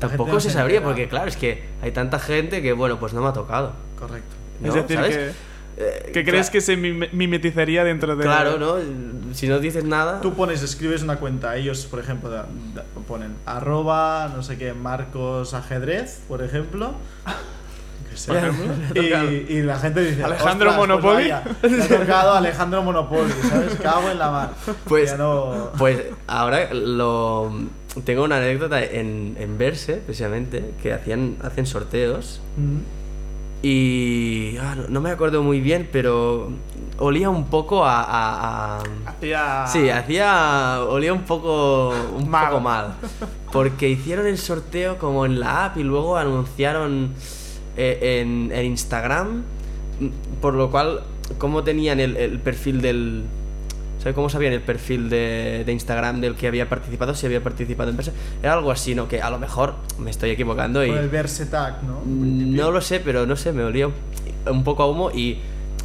La 0.00 0.08
tampoco 0.08 0.32
no 0.32 0.40
se 0.40 0.48
se 0.48 0.54
sabría, 0.54 0.78
entera. 0.78 0.88
porque 0.94 1.08
claro, 1.08 1.28
es 1.28 1.36
que 1.36 1.64
hay 1.82 1.92
tanta 1.92 2.18
gente 2.18 2.62
que, 2.62 2.72
bueno, 2.72 2.98
pues 2.98 3.12
no 3.12 3.20
me 3.20 3.28
ha 3.28 3.32
tocado. 3.34 3.72
Correcto. 3.98 4.34
¿no? 4.62 4.68
Es 4.68 4.74
decir, 4.74 4.96
¿Sabes? 4.96 5.16
que, 5.16 5.32
Eh, 5.76 6.10
que 6.12 6.24
crees 6.24 6.50
que 6.50 6.60
se 6.60 6.76
mime- 6.76 7.08
mimetizaría 7.12 7.84
dentro 7.84 8.14
de... 8.16 8.22
Claro, 8.24 8.58
¿no? 8.58 8.74
Si 9.32 9.48
no 9.48 9.58
dices 9.60 9.84
nada... 9.84 10.20
Tú 10.20 10.34
pones, 10.34 10.62
escribes 10.62 11.02
una 11.02 11.16
cuenta, 11.16 11.56
ellos, 11.56 11.86
por 11.86 12.00
ejemplo, 12.00 12.28
da- 12.28 12.46
da- 12.74 12.84
ponen 13.08 13.34
arroba, 13.46 14.30
no 14.34 14.42
sé 14.42 14.58
qué, 14.58 14.74
Marcos 14.74 15.54
Ajedrez, 15.54 16.20
por 16.28 16.42
ejemplo. 16.42 16.94
Que 18.26 18.36
ejemplo. 18.38 18.74
y, 19.30 19.46
y 19.52 19.62
la 19.62 19.78
gente 19.78 20.00
dice 20.00 20.24
Alejandro 20.24 20.70
"Ostras, 20.70 20.76
pues 20.76 20.88
Monopoly". 20.88 21.30
vaya, 21.30 21.42
le 21.62 21.82
ha 21.84 21.88
tocado 22.00 22.32
Alejandro 22.34 22.82
Monopoly, 22.82 23.32
¿sabes? 23.48 23.74
Cago 23.76 24.10
en 24.10 24.18
la 24.18 24.30
mar. 24.32 24.50
Pues- 24.86 25.12
Ya 25.12 25.16
no... 25.16 25.70
Pues 25.78 26.02
ahora 26.26 26.74
lo 26.74 27.52
tengo 28.04 28.24
una 28.24 28.38
anécdota 28.38 28.82
en, 28.82 29.36
en 29.38 29.56
Verse, 29.58 29.94
precisamente, 30.04 30.72
que 30.82 30.92
hacían, 30.92 31.36
hacen 31.42 31.66
sorteos 31.66 32.40
Mm. 32.56 32.78
Y 33.62 34.56
ah, 34.58 34.74
no, 34.74 34.84
no 34.88 35.00
me 35.00 35.10
acuerdo 35.10 35.42
muy 35.42 35.60
bien, 35.60 35.88
pero 35.92 36.50
olía 36.98 37.28
un 37.30 37.46
poco 37.46 37.84
a... 37.84 38.00
a- 38.02 38.78
a- 38.78 38.82
Hacía... 39.06 39.66
Sí, 39.66 39.88
hacía. 39.90 40.80
olía 40.88 41.12
un 41.12 41.22
poco. 41.22 41.92
un 42.16 42.28
Mal. 42.30 42.48
poco 42.48 42.60
mal. 42.60 42.94
Porque 43.52 43.88
hicieron 43.90 44.26
el 44.26 44.38
sorteo 44.38 44.98
como 44.98 45.26
en 45.26 45.40
la 45.40 45.66
app 45.66 45.76
y 45.76 45.82
luego 45.82 46.16
anunciaron 46.16 47.12
eh, 47.76 48.20
en, 48.22 48.50
en 48.52 48.66
Instagram. 48.66 49.42
Por 50.40 50.54
lo 50.54 50.70
cual, 50.70 51.02
¿cómo 51.38 51.62
tenían 51.62 52.00
el, 52.00 52.16
el 52.16 52.38
perfil 52.38 52.80
del. 52.80 53.24
¿Sabes 54.00 54.14
cómo 54.14 54.28
sabían 54.30 54.52
el 54.54 54.62
perfil 54.62 55.08
de, 55.10 55.62
de 55.64 55.72
Instagram 55.72 56.20
del 56.20 56.34
que 56.34 56.46
había 56.48 56.68
participado? 56.68 57.14
Si 57.14 57.26
había 57.26 57.42
participado 57.42 57.90
en 57.90 57.96
persona. 57.96 58.16
Era 58.42 58.54
algo 58.54 58.70
así, 58.70 58.94
¿no? 58.94 59.06
Que 59.08 59.20
a 59.20 59.28
lo 59.30 59.38
mejor 59.38 59.74
me 59.98 60.10
estoy 60.10 60.30
equivocando 60.30 60.82
y. 60.84 60.88
Con 60.88 60.98
el 60.98 61.08
verse 61.10 61.46
tag, 61.46 61.82
¿no? 61.82 62.00
Mm, 62.04 62.54
No 62.56 62.70
lo 62.70 62.80
sé, 62.80 63.00
pero 63.00 63.26
no 63.26 63.36
sé, 63.36 63.52
me 63.52 63.62
olía 63.62 63.88
un 64.50 64.64
poco 64.64 64.82
a 64.84 64.90
humo 64.90 65.10
y 65.10 65.38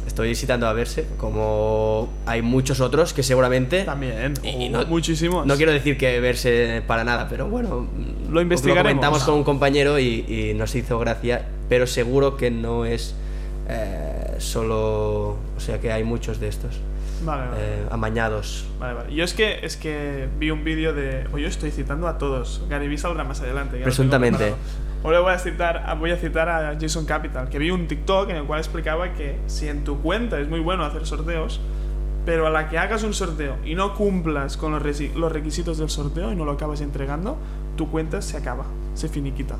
estoy 0.06 0.34
citando 0.34 0.66
a 0.66 0.72
verse, 0.72 1.06
como 1.18 2.08
hay 2.24 2.40
muchos 2.40 2.80
otros 2.80 3.12
que 3.12 3.22
seguramente... 3.22 3.82
También, 3.84 4.32
Y 4.42 4.70
no- 4.70 4.86
muchísimos. 4.86 5.44
No 5.46 5.56
quiero 5.56 5.72
decir 5.72 5.98
que 5.98 6.18
verse 6.20 6.82
para 6.86 7.04
nada, 7.04 7.26
pero 7.28 7.48
bueno, 7.48 7.86
Lo 8.30 8.40
investigaremos. 8.40 8.84
Lo 8.84 8.88
comentamos 8.94 9.24
con 9.24 9.34
un 9.34 9.44
compañero 9.44 9.98
y, 9.98 10.24
y 10.26 10.54
nos 10.54 10.74
hizo 10.74 10.98
gracia, 10.98 11.44
pero 11.68 11.86
seguro 11.86 12.36
que 12.38 12.50
no 12.50 12.86
es 12.86 13.14
eh, 13.68 14.15
solo... 14.40 15.36
O 15.56 15.60
sea 15.60 15.80
que 15.80 15.92
hay 15.92 16.04
muchos 16.04 16.38
de 16.40 16.48
estos, 16.48 16.80
Vale, 17.24 17.48
vale. 17.48 17.56
eh, 17.60 17.86
amañados. 17.90 18.66
Vale, 18.78 18.94
vale. 18.94 19.14
Yo 19.14 19.24
es 19.24 19.34
que, 19.34 19.60
es 19.64 19.76
que 19.76 20.28
vi 20.38 20.50
un 20.50 20.64
vídeo 20.64 20.92
de. 20.92 21.26
O 21.32 21.38
yo 21.38 21.48
estoy 21.48 21.70
citando 21.70 22.08
a 22.08 22.18
todos. 22.18 22.62
Gary 22.68 22.88
Vee 22.88 22.98
saldrá 22.98 23.24
más 23.24 23.40
adelante. 23.40 23.78
Presuntamente. 23.78 24.38
preparado. 24.38 24.86
Ahora 25.04 25.20
voy 25.20 25.32
a 25.32 25.38
citar, 25.38 25.96
voy 25.98 26.10
a 26.10 26.16
citar 26.16 26.48
a 26.48 26.76
Jason 26.80 27.04
Capital, 27.06 27.48
que 27.48 27.58
vi 27.58 27.70
un 27.70 27.86
TikTok 27.86 28.30
en 28.30 28.36
el 28.36 28.44
cual 28.44 28.58
explicaba 28.58 29.12
que 29.14 29.38
si 29.46 29.68
en 29.68 29.84
tu 29.84 30.00
cuenta 30.02 30.40
es 30.40 30.48
muy 30.48 30.58
bueno 30.60 30.84
hacer 30.84 31.06
sorteos, 31.06 31.60
pero 32.24 32.46
a 32.48 32.50
la 32.50 32.68
que 32.68 32.76
hagas 32.76 33.04
un 33.04 33.14
sorteo 33.14 33.56
y 33.64 33.76
no 33.76 33.94
cumplas 33.94 34.56
con 34.56 34.72
los, 34.72 34.82
los 35.14 35.32
requisitos 35.32 35.78
del 35.78 35.90
sorteo 35.90 36.32
y 36.32 36.34
no 36.36 36.44
lo 36.44 36.52
acabas 36.52 36.80
entregando, 36.80 37.36
tu 37.76 37.88
cuenta 37.88 38.20
se 38.20 38.36
acaba, 38.36 38.64
se 38.94 39.08
finiquita. 39.08 39.56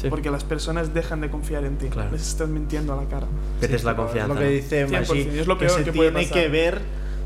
Sí. 0.00 0.08
Porque 0.08 0.30
las 0.30 0.44
personas 0.44 0.94
dejan 0.94 1.20
de 1.20 1.28
confiar 1.28 1.64
en 1.64 1.76
ti. 1.76 1.88
Claro. 1.88 2.12
Les 2.12 2.26
estás 2.26 2.48
mintiendo 2.48 2.92
a 2.92 2.96
la 3.02 3.08
cara. 3.08 3.26
Pierdes 3.58 3.82
la 3.84 3.92
Pero 3.96 4.04
confianza. 4.06 4.32
Es 4.34 4.38
lo 4.38 4.44
que 4.44 4.50
dice 4.50 4.86
100%, 4.86 4.90
Maggi, 5.08 5.38
es 5.40 5.46
lo 5.46 5.58
peor 5.58 5.70
se 5.72 5.84
que 5.84 5.92
puede 5.92 6.10
tiene 6.12 6.26
pasar. 6.28 6.42
que 6.42 6.48
ver, 6.48 6.80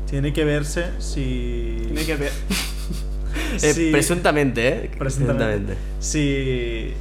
tiene 0.09 0.33
que 0.33 0.43
verse 0.43 0.85
si... 0.99 1.77
Tiene 1.85 2.05
que 2.05 2.15
ver. 2.15 2.31
Eh, 3.61 3.73
si- 3.73 3.91
Presuntamente, 3.91 4.67
¿eh? 4.67 4.91
Presuntamente. 4.97 5.75
Si, 5.99 6.91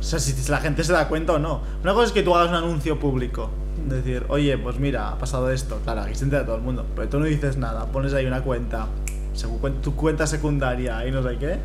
o 0.00 0.02
sea, 0.02 0.18
si 0.18 0.50
la 0.50 0.58
gente 0.58 0.84
se 0.84 0.92
da 0.92 1.08
cuenta 1.08 1.34
o 1.34 1.38
no. 1.38 1.62
Una 1.82 1.92
cosa 1.92 2.06
es 2.06 2.12
que 2.12 2.22
tú 2.22 2.34
hagas 2.34 2.48
un 2.48 2.54
anuncio 2.56 2.98
público. 2.98 3.50
Decir, 3.88 4.24
oye, 4.28 4.56
pues 4.58 4.78
mira, 4.78 5.10
ha 5.10 5.18
pasado 5.18 5.50
esto. 5.50 5.80
Claro, 5.84 6.02
aquí 6.02 6.14
se 6.14 6.24
entera 6.24 6.44
todo 6.46 6.56
el 6.56 6.62
mundo. 6.62 6.86
Pero 6.96 7.08
tú 7.08 7.18
no 7.20 7.26
dices 7.26 7.56
nada. 7.58 7.86
Pones 7.86 8.12
ahí 8.14 8.24
una 8.26 8.42
cuenta. 8.42 8.86
Cuen- 9.34 9.80
Tu 9.80 9.94
cuenta 9.94 10.26
secundaria 10.26 11.06
y 11.06 11.10
no 11.10 11.22
sé 11.22 11.36
qué. 11.38 11.58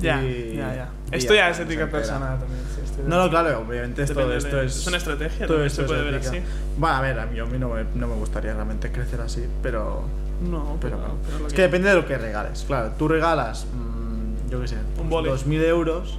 Ya, 0.00 0.22
y- 0.22 0.56
ya, 0.56 0.74
ya. 0.74 0.88
Esto 1.10 1.34
ya 1.34 1.48
es 1.50 1.58
está, 1.58 1.64
ética 1.70 1.86
personal 1.90 2.38
también. 2.38 2.60
sí, 2.74 2.80
estoy 2.84 3.04
de 3.04 3.08
No, 3.10 3.18
no, 3.18 3.28
claro, 3.30 3.60
obviamente 3.68 4.02
esto, 4.02 4.14
Depende 4.20 4.38
esto 4.38 4.56
de- 4.56 4.66
es. 4.66 4.76
es 4.78 4.86
una 4.86 4.96
estrategia, 4.96 5.46
todo 5.46 5.62
esto 5.64 5.82
se 5.82 5.86
puede 5.88 6.00
es 6.00 6.04
ver 6.06 6.14
así. 6.40 6.40
Bueno, 6.78 6.96
a 6.96 7.00
ver, 7.02 7.18
a 7.20 7.26
mí, 7.26 7.38
a 7.38 7.44
mí 7.44 7.58
no, 7.58 7.68
me, 7.68 7.84
no 7.94 8.08
me 8.08 8.14
gustaría 8.14 8.54
realmente 8.54 8.90
crecer 8.90 9.20
así, 9.20 9.44
pero. 9.62 10.02
No, 10.42 10.76
Pero, 10.80 10.96
pero, 10.98 11.14
pero 11.24 11.46
es 11.46 11.52
que- 11.52 11.56
que 11.56 11.62
depende 11.62 11.88
de 11.90 11.94
lo 11.94 12.06
que 12.06 12.16
regales. 12.18 12.64
Claro, 12.66 12.92
tú 12.98 13.06
regalas, 13.06 13.66
mm, 13.66 14.50
yo 14.50 14.60
qué 14.62 14.68
sé, 14.68 14.76
Un 15.00 15.08
boli. 15.10 15.28
2.000 15.28 15.62
euros, 15.62 16.18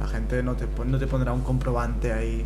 la 0.00 0.08
gente 0.08 0.42
no 0.42 0.54
te, 0.54 0.66
no 0.86 0.98
te 0.98 1.06
pondrá 1.06 1.32
un 1.32 1.42
comprobante 1.42 2.12
ahí. 2.12 2.44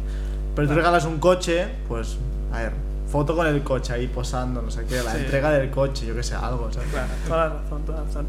Pero 0.55 0.67
tú 0.69 0.75
Claro. 0.75 0.81
regalas 0.83 1.05
un 1.05 1.19
coche, 1.19 1.67
pues, 1.89 2.19
a 2.53 2.59
ver, 2.59 2.73
foto 3.11 3.35
con 3.35 3.47
el 3.47 3.63
coche 3.63 3.93
ahí 3.93 4.07
posando, 4.07 4.63
no 4.63 4.71
sé 4.71 4.85
qué, 4.87 5.03
la 5.03 5.13
Sí. 5.13 5.19
entrega 5.19 5.51
del 5.51 5.71
coche, 5.71 6.07
yo 6.07 6.15
qué 6.15 6.23
sé, 6.23 6.35
algo, 6.37 6.71
¿sabes? 6.73 6.89
Claro, 6.91 7.09
toda 7.27 7.37
la 7.49 7.49
razón, 7.55 7.83
toda 7.85 7.99
la 8.01 8.05
razón. 8.05 8.27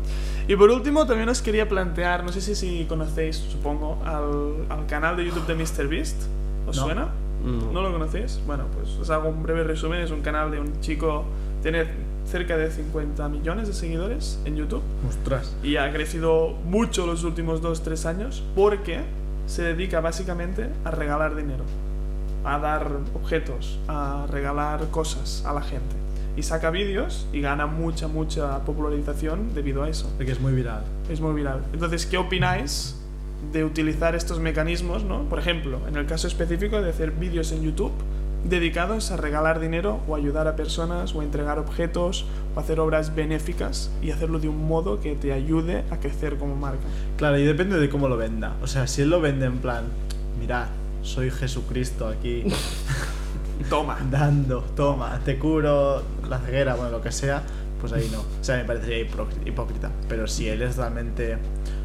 Y 0.47 0.55
por 0.55 0.69
último, 0.71 1.05
también 1.05 1.29
os 1.29 1.41
quería 1.41 1.69
plantear, 1.69 2.23
no 2.23 2.31
sé 2.31 2.41
si, 2.41 2.55
si 2.55 2.85
conocéis, 2.85 3.35
supongo, 3.37 3.99
al, 4.05 4.65
al 4.69 4.85
canal 4.87 5.15
de 5.17 5.25
YouTube 5.25 5.45
de 5.47 5.55
MrBeast. 5.55 6.15
¿Os 6.67 6.75
No. 6.77 6.83
suena? 6.83 7.07
No. 7.43 7.71
¿No 7.71 7.81
lo 7.81 7.91
conocéis? 7.91 8.39
Bueno, 8.45 8.65
pues 8.73 8.89
os 8.99 9.09
hago 9.09 9.29
un 9.29 9.41
breve 9.43 9.63
resumen. 9.63 10.01
Es 10.01 10.11
un 10.11 10.21
canal 10.21 10.51
de 10.51 10.59
un 10.59 10.79
chico, 10.81 11.25
tiene 11.63 11.85
cerca 12.27 12.55
de 12.55 12.69
50 12.71 13.27
millones 13.29 13.67
de 13.67 13.73
seguidores 13.73 14.39
en 14.45 14.55
YouTube 14.55 14.83
Ostras. 15.09 15.55
y 15.63 15.75
ha 15.77 15.91
crecido 15.91 16.49
mucho 16.65 17.05
los 17.07 17.23
últimos 17.23 17.61
2-3 17.63 18.05
años 18.05 18.43
porque 18.55 19.01
se 19.47 19.63
dedica 19.63 20.01
básicamente 20.01 20.69
a 20.85 20.91
regalar 20.91 21.35
dinero, 21.35 21.63
a 22.43 22.59
dar 22.59 22.91
objetos, 23.13 23.79
a 23.87 24.25
regalar 24.29 24.89
cosas 24.89 25.43
a 25.45 25.53
la 25.53 25.61
gente. 25.61 25.95
Y 26.37 26.43
saca 26.43 26.69
vídeos 26.69 27.27
y 27.33 27.41
gana 27.41 27.67
mucha, 27.67 28.07
mucha 28.07 28.59
popularización 28.59 29.53
debido 29.53 29.83
a 29.83 29.89
eso. 29.89 30.09
Porque 30.15 30.31
es 30.31 30.39
muy 30.39 30.53
viral. 30.53 30.83
Es 31.09 31.19
muy 31.19 31.33
viral. 31.33 31.61
Entonces, 31.73 32.05
¿qué 32.05 32.17
opináis 32.17 32.95
de 33.51 33.65
utilizar 33.65 34.15
estos 34.15 34.39
mecanismos, 34.39 35.03
¿no? 35.03 35.23
Por 35.23 35.39
ejemplo, 35.39 35.79
en 35.87 35.97
el 35.97 36.05
caso 36.05 36.27
específico 36.27 36.81
de 36.81 36.89
hacer 36.89 37.11
vídeos 37.11 37.51
en 37.51 37.63
YouTube 37.63 37.91
dedicados 38.43 39.11
a 39.11 39.17
regalar 39.17 39.59
dinero 39.59 39.99
o 40.07 40.15
ayudar 40.15 40.47
a 40.47 40.55
personas 40.55 41.13
o 41.13 41.21
entregar 41.21 41.59
objetos 41.59 42.25
o 42.55 42.59
hacer 42.59 42.79
obras 42.79 43.13
benéficas 43.13 43.91
y 44.01 44.11
hacerlo 44.11 44.39
de 44.39 44.47
un 44.47 44.67
modo 44.67 44.99
que 44.99 45.15
te 45.15 45.31
ayude 45.31 45.83
a 45.91 45.97
crecer 45.97 46.37
como 46.37 46.55
marca. 46.55 46.81
Claro, 47.17 47.37
y 47.37 47.43
depende 47.43 47.77
de 47.77 47.89
cómo 47.89 48.07
lo 48.07 48.17
venda. 48.17 48.55
O 48.61 48.67
sea, 48.67 48.87
si 48.87 49.03
él 49.03 49.09
lo 49.09 49.21
vende 49.21 49.45
en 49.45 49.57
plan, 49.59 49.83
mirad, 50.39 50.67
soy 51.01 51.31
Jesucristo 51.31 52.07
aquí. 52.07 52.43
Toma. 53.69 53.97
dando, 54.09 54.61
toma, 54.75 55.19
te 55.23 55.37
curo 55.37 56.01
la 56.27 56.39
ceguera, 56.39 56.73
bueno, 56.75 56.91
lo 56.91 57.01
que 57.01 57.11
sea, 57.11 57.43
pues 57.79 57.93
ahí 57.93 58.09
no. 58.11 58.19
O 58.21 58.43
sea, 58.43 58.57
me 58.57 58.63
parecería 58.65 58.99
hipócrita. 59.45 59.91
Pero 60.09 60.27
si 60.27 60.49
él 60.49 60.61
es 60.63 60.77
realmente. 60.77 61.37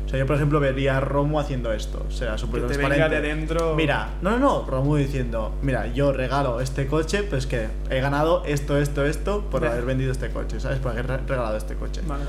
O 0.07 0.09
sea, 0.09 0.19
yo 0.21 0.27
por 0.27 0.37
ejemplo 0.37 0.59
vería 0.61 0.97
a 0.97 1.01
Romo 1.01 1.39
haciendo 1.39 1.73
esto. 1.73 2.05
O 2.09 2.11
sea, 2.11 2.39
súper 2.39 2.65
transparente. 2.67 3.09
de 3.17 3.21
dentro. 3.21 3.75
Mira, 3.75 4.11
no, 4.23 4.31
no, 4.31 4.39
no, 4.39 4.67
Romo 4.67 4.97
diciendo, 4.97 5.53
mira, 5.63 5.87
yo 5.89 6.13
regalo 6.13 6.61
este 6.61 6.87
coche, 6.87 7.25
pues 7.25 7.47
que 7.47 7.67
he 7.91 8.01
ganado 8.01 8.43
esto, 8.47 8.79
esto, 8.79 9.05
esto 9.05 9.43
por 9.51 9.67
haber 9.67 9.85
vendido 9.85 10.13
este 10.13 10.31
coche, 10.31 10.61
¿sabes? 10.61 10.79
Por 10.79 10.93
haber 10.93 11.07
re- 11.09 11.17
regalado 11.27 11.57
este 11.57 11.75
coche. 11.75 12.01
Vale. 12.07 12.25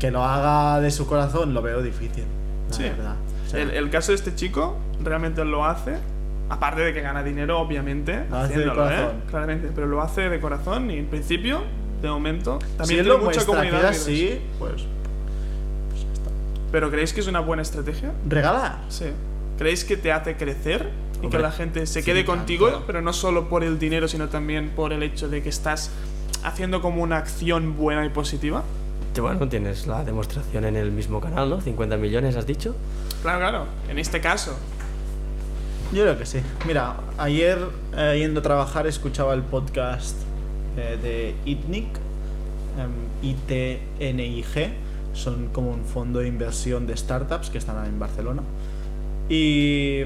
Que 0.00 0.10
lo 0.10 0.24
haga 0.24 0.80
de 0.80 0.90
su 0.90 1.06
corazón 1.06 1.54
lo 1.54 1.62
veo 1.62 1.82
difícil. 1.82 2.24
La 2.70 2.74
Sí. 2.76 2.82
verdad. 2.82 3.14
El, 3.52 3.70
el 3.70 3.90
caso 3.90 4.12
de 4.12 4.16
este 4.16 4.34
chico 4.34 4.76
realmente 5.02 5.44
lo 5.44 5.64
hace, 5.64 5.96
aparte 6.48 6.80
de 6.82 6.92
que 6.92 7.00
gana 7.00 7.22
dinero, 7.22 7.58
obviamente, 7.60 8.24
Lo 8.30 8.36
haciéndolo, 8.38 8.90
¿eh? 8.90 9.08
Claramente, 9.30 9.68
pero 9.74 9.86
lo 9.86 10.00
hace 10.02 10.28
de 10.28 10.40
corazón 10.40 10.90
y 10.90 10.98
en 10.98 11.06
principio, 11.06 11.62
de 12.02 12.08
momento, 12.08 12.58
si 12.60 12.76
también 12.76 13.00
él 13.00 13.06
tiene 13.06 13.22
mucha 13.22 13.40
que 13.40 13.46
comunidad. 13.46 13.90
es 13.90 14.06
de 14.06 14.12
vídeos. 14.12 14.32
así, 14.36 14.46
pues 14.58 14.84
¿Pero 16.72 16.90
creéis 16.90 17.12
que 17.12 17.20
es 17.20 17.26
una 17.28 17.40
buena 17.40 17.62
estrategia? 17.62 18.12
regalar. 18.28 18.78
Sí. 18.88 19.06
¿Creéis 19.58 19.84
que 19.84 19.96
te 19.96 20.12
hace 20.12 20.36
crecer 20.36 20.90
y 21.16 21.20
que 21.20 21.26
Hombre, 21.26 21.42
la 21.42 21.52
gente 21.52 21.86
se 21.86 22.00
sí, 22.00 22.04
quede 22.04 22.24
tanto. 22.24 22.32
contigo, 22.36 22.82
pero 22.86 23.00
no 23.00 23.12
solo 23.12 23.48
por 23.48 23.64
el 23.64 23.78
dinero, 23.78 24.08
sino 24.08 24.28
también 24.28 24.70
por 24.70 24.92
el 24.92 25.02
hecho 25.02 25.28
de 25.28 25.42
que 25.42 25.48
estás 25.48 25.90
haciendo 26.44 26.82
como 26.82 27.02
una 27.02 27.16
acción 27.16 27.76
buena 27.76 28.04
y 28.04 28.10
positiva? 28.10 28.64
Que 29.16 29.22
Bueno, 29.22 29.48
tienes 29.48 29.86
la 29.86 30.04
demostración 30.04 30.66
en 30.66 30.76
el 30.76 30.90
mismo 30.90 31.22
canal, 31.22 31.48
¿no? 31.48 31.58
50 31.62 31.96
millones, 31.96 32.36
has 32.36 32.46
dicho. 32.46 32.76
Claro, 33.22 33.38
claro. 33.38 33.64
En 33.88 33.98
este 33.98 34.20
caso. 34.20 34.54
Yo 35.90 36.02
creo 36.02 36.18
que 36.18 36.26
sí. 36.26 36.40
Mira, 36.66 36.96
ayer 37.16 37.58
eh, 37.96 38.18
yendo 38.18 38.40
a 38.40 38.42
trabajar 38.42 38.86
escuchaba 38.86 39.32
el 39.32 39.40
podcast 39.40 40.18
eh, 40.76 40.98
de 41.02 41.34
ITNIC, 41.50 41.86
em, 42.78 42.92
ITNIG, 43.22 44.74
son 45.14 45.48
como 45.48 45.70
un 45.70 45.86
fondo 45.86 46.18
de 46.18 46.28
inversión 46.28 46.86
de 46.86 46.94
startups 46.94 47.48
que 47.48 47.56
están 47.56 47.86
en 47.86 47.98
Barcelona. 47.98 48.42
Y, 49.30 50.02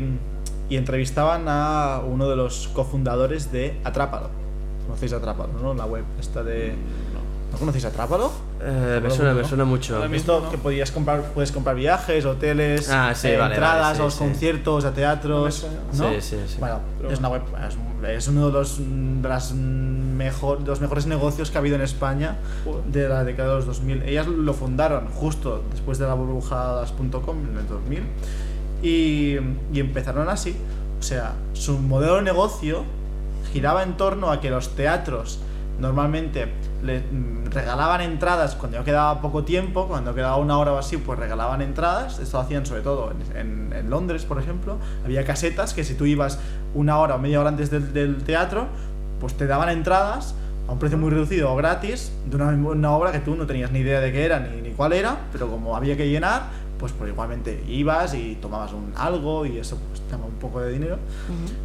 y 0.68 0.76
entrevistaban 0.76 1.46
a 1.48 2.00
uno 2.06 2.28
de 2.28 2.36
los 2.36 2.68
cofundadores 2.68 3.50
de 3.50 3.76
Atrápalo. 3.82 4.30
¿Conocéis 4.86 5.14
Atrápalo, 5.14 5.54
no? 5.60 5.74
La 5.74 5.86
web 5.86 6.04
esta 6.20 6.44
de... 6.44 6.74
¿No 7.50 7.58
conocéis 7.58 7.86
Atrápalo? 7.86 8.49
Eh, 8.62 9.00
me 9.02 9.10
suena, 9.10 9.32
me 9.32 9.44
suena 9.44 9.64
mucho. 9.64 9.96
Ahora 9.96 10.08
mismo 10.08 10.50
que 10.50 10.58
podías 10.58 10.90
comprar, 10.90 11.22
puedes 11.32 11.50
comprar 11.50 11.74
viajes, 11.76 12.24
hoteles, 12.26 12.90
Ah, 12.90 13.12
sí, 13.14 13.28
eh, 13.28 13.36
vale, 13.38 13.54
entradas 13.54 13.80
vale, 13.82 13.94
sí, 13.96 14.00
a 14.00 14.04
los 14.04 14.14
sí. 14.14 14.18
conciertos, 14.18 14.84
a 14.84 14.92
teatros. 14.92 15.66
No 15.94 16.08
me 16.08 16.14
¿no? 16.14 16.20
Sí, 16.20 16.36
sí, 16.36 16.36
sí. 16.46 16.56
Bueno, 16.60 16.80
Pero 16.98 17.10
es 17.10 17.18
una 17.18 17.28
web, 17.30 17.42
es, 17.66 18.16
es 18.16 18.28
uno 18.28 18.46
de 18.48 18.52
los, 18.52 18.78
de 18.78 19.28
las 19.28 19.52
mejor, 19.52 20.58
de 20.60 20.66
los 20.66 20.80
mejores 20.80 21.06
negocios 21.06 21.50
que 21.50 21.56
ha 21.56 21.60
habido 21.60 21.76
en 21.76 21.82
España 21.82 22.36
Joder. 22.64 22.84
de 22.84 23.08
la 23.08 23.24
década 23.24 23.48
de 23.50 23.54
los 23.56 23.66
2000. 23.66 24.02
Ellas 24.02 24.26
lo 24.26 24.52
fundaron 24.52 25.06
justo 25.08 25.64
después 25.70 25.98
de 25.98 26.06
la 26.06 26.14
burbuja.com 26.14 27.36
en 27.50 27.56
el 27.56 27.66
2000 27.66 28.02
y, 28.82 29.36
y 29.72 29.80
empezaron 29.80 30.28
así. 30.28 30.54
O 30.98 31.02
sea, 31.02 31.32
su 31.54 31.78
modelo 31.78 32.16
de 32.16 32.22
negocio 32.22 32.84
giraba 33.52 33.82
en 33.82 33.96
torno 33.96 34.30
a 34.30 34.40
que 34.40 34.50
los 34.50 34.76
teatros 34.76 35.40
normalmente 35.80 36.46
le 36.82 37.00
mm, 37.00 37.46
regalaban 37.50 38.00
entradas 38.02 38.54
cuando 38.54 38.78
ya 38.78 38.84
quedaba 38.84 39.20
poco 39.20 39.44
tiempo, 39.44 39.86
cuando 39.88 40.14
quedaba 40.14 40.36
una 40.36 40.58
hora 40.58 40.72
o 40.72 40.78
así, 40.78 40.96
pues 40.98 41.18
regalaban 41.18 41.62
entradas. 41.62 42.18
Esto 42.18 42.36
lo 42.38 42.42
hacían 42.44 42.64
sobre 42.66 42.82
todo 42.82 43.12
en, 43.34 43.36
en- 43.36 43.72
en 43.72 43.90
Londres, 43.90 44.24
por 44.24 44.38
ejemplo. 44.38 44.76
Había 45.04 45.24
casetas 45.24 45.74
que 45.74 45.84
si 45.84 45.94
tú 45.94 46.06
ibas 46.06 46.38
una 46.74 46.98
hora 46.98 47.14
o 47.16 47.18
media 47.18 47.40
hora 47.40 47.48
antes 47.48 47.70
del, 47.70 47.92
del 47.92 48.22
teatro, 48.24 48.66
pues 49.20 49.34
te 49.34 49.46
daban 49.46 49.68
entradas 49.70 50.34
a 50.68 50.72
un 50.72 50.78
precio 50.78 50.98
muy 50.98 51.10
reducido 51.10 51.50
o 51.52 51.56
gratis 51.56 52.12
de 52.26 52.36
una, 52.36 52.48
una 52.50 52.92
obra 52.92 53.10
que 53.12 53.18
tú 53.20 53.34
no 53.34 53.46
tenías 53.46 53.70
ni 53.72 53.80
idea 53.80 54.00
de 54.00 54.12
qué 54.12 54.24
era 54.24 54.38
ni, 54.40 54.60
ni 54.60 54.70
cuál 54.70 54.92
era, 54.92 55.16
pero 55.32 55.48
como 55.48 55.76
había 55.76 55.96
que 55.96 56.08
llenar, 56.08 56.42
pues, 56.78 56.92
pues 56.92 57.10
igualmente 57.10 57.62
ibas 57.68 58.14
y 58.14 58.36
tomabas 58.40 58.72
un 58.72 58.92
algo 58.96 59.44
y 59.46 59.58
eso 59.58 59.76
pues 59.88 60.00
te 60.02 60.12
daba 60.12 60.24
un 60.26 60.34
poco 60.36 60.60
de 60.60 60.70
dinero 60.72 60.96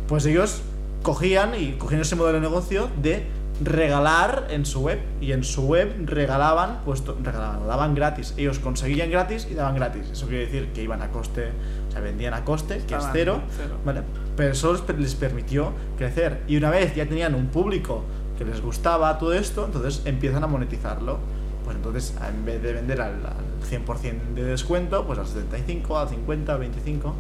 pues 0.08 0.26
ellos 0.26 0.62
cogían 1.04 1.52
y 1.58 1.74
cogían 1.74 2.02
ese 2.02 2.16
modelo 2.18 2.40
de 2.40 2.42
negocio 2.42 2.90
de 3.02 3.26
regalar 3.64 4.48
en 4.50 4.66
su 4.66 4.82
web 4.82 5.00
y 5.22 5.32
en 5.32 5.44
su 5.44 5.66
web 5.66 5.94
regalaban 6.06 6.82
pues 6.84 7.04
regalaban 7.24 7.68
daban 7.68 7.96
gratis. 7.96 8.34
Ellos 8.38 8.60
conseguían 8.60 9.10
gratis 9.10 9.48
y 9.50 9.54
daban 9.54 9.76
gratis. 9.76 10.10
Eso 10.12 10.28
quiere 10.28 10.46
decir 10.46 10.72
que 10.74 10.84
iban 10.84 11.02
a 11.02 11.10
coste 11.10 11.52
o 11.88 11.92
sea 11.92 12.02
vendían 12.02 12.34
a 12.34 12.44
coste 12.44 12.76
que 12.76 12.80
es 12.80 12.84
Estaban 12.84 13.12
cero, 13.14 13.42
cero. 13.56 13.78
vale 13.86 14.02
pero 14.36 14.52
eso 14.52 14.78
les 14.98 15.16
permitió 15.16 15.72
crecer. 15.98 16.42
Y 16.48 16.58
una 16.58 16.70
vez 16.70 16.94
ya 16.96 17.06
tenían 17.08 17.36
un 17.36 17.48
público 17.48 18.04
que 18.38 18.44
les 18.44 18.62
gustaba 18.62 19.18
todo 19.18 19.34
esto 19.34 19.66
entonces 19.66 20.02
empiezan 20.06 20.44
a 20.44 20.48
monetizarlo. 20.48 21.20
Pues 21.64 21.78
entonces 21.78 22.14
en 22.28 22.46
vez 22.46 22.62
de 22.62 22.74
vender 22.74 23.02
al, 23.02 23.26
al 23.26 23.70
100% 23.70 24.34
de 24.36 24.44
descuento 24.44 25.06
pues 25.08 25.18
al 25.18 25.28
75 25.28 25.98
al 25.98 26.10
50 26.10 26.54
al 26.54 26.60
25 26.60 27.16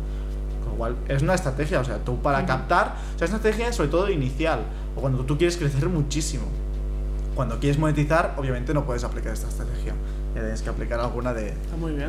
con 0.65 0.74
lo 0.74 0.77
cual, 0.77 0.95
es 1.07 1.22
una 1.22 1.34
estrategia, 1.36 1.79
o 1.79 1.86
sea, 1.86 2.00
tú 2.00 2.22
para 2.22 2.45
captar, 2.45 2.95
o 3.15 3.17
sea, 3.17 3.25
es 3.25 3.31
una 3.31 3.38
estrategia 3.38 3.72
sobre 3.72 3.89
todo 3.89 4.10
inicial, 4.10 4.60
o 4.98 5.00
cuando 5.01 5.24
tú 5.24 5.38
quieres 5.38 5.55
crecer 5.55 5.88
muchísimo. 5.88 6.43
Cuando 7.36 7.60
quieres 7.60 7.77
monetizar, 7.79 8.34
obviamente 8.38 8.74
no 8.74 8.86
puedes 8.86 9.03
aplicar 9.03 9.34
esta 9.34 9.48
estrategia, 9.48 9.93
ya 10.36 10.41
tienes 10.41 10.62
que 10.62 10.69
aplicar 10.69 11.00
alguna 11.00 11.34
de, 11.34 11.53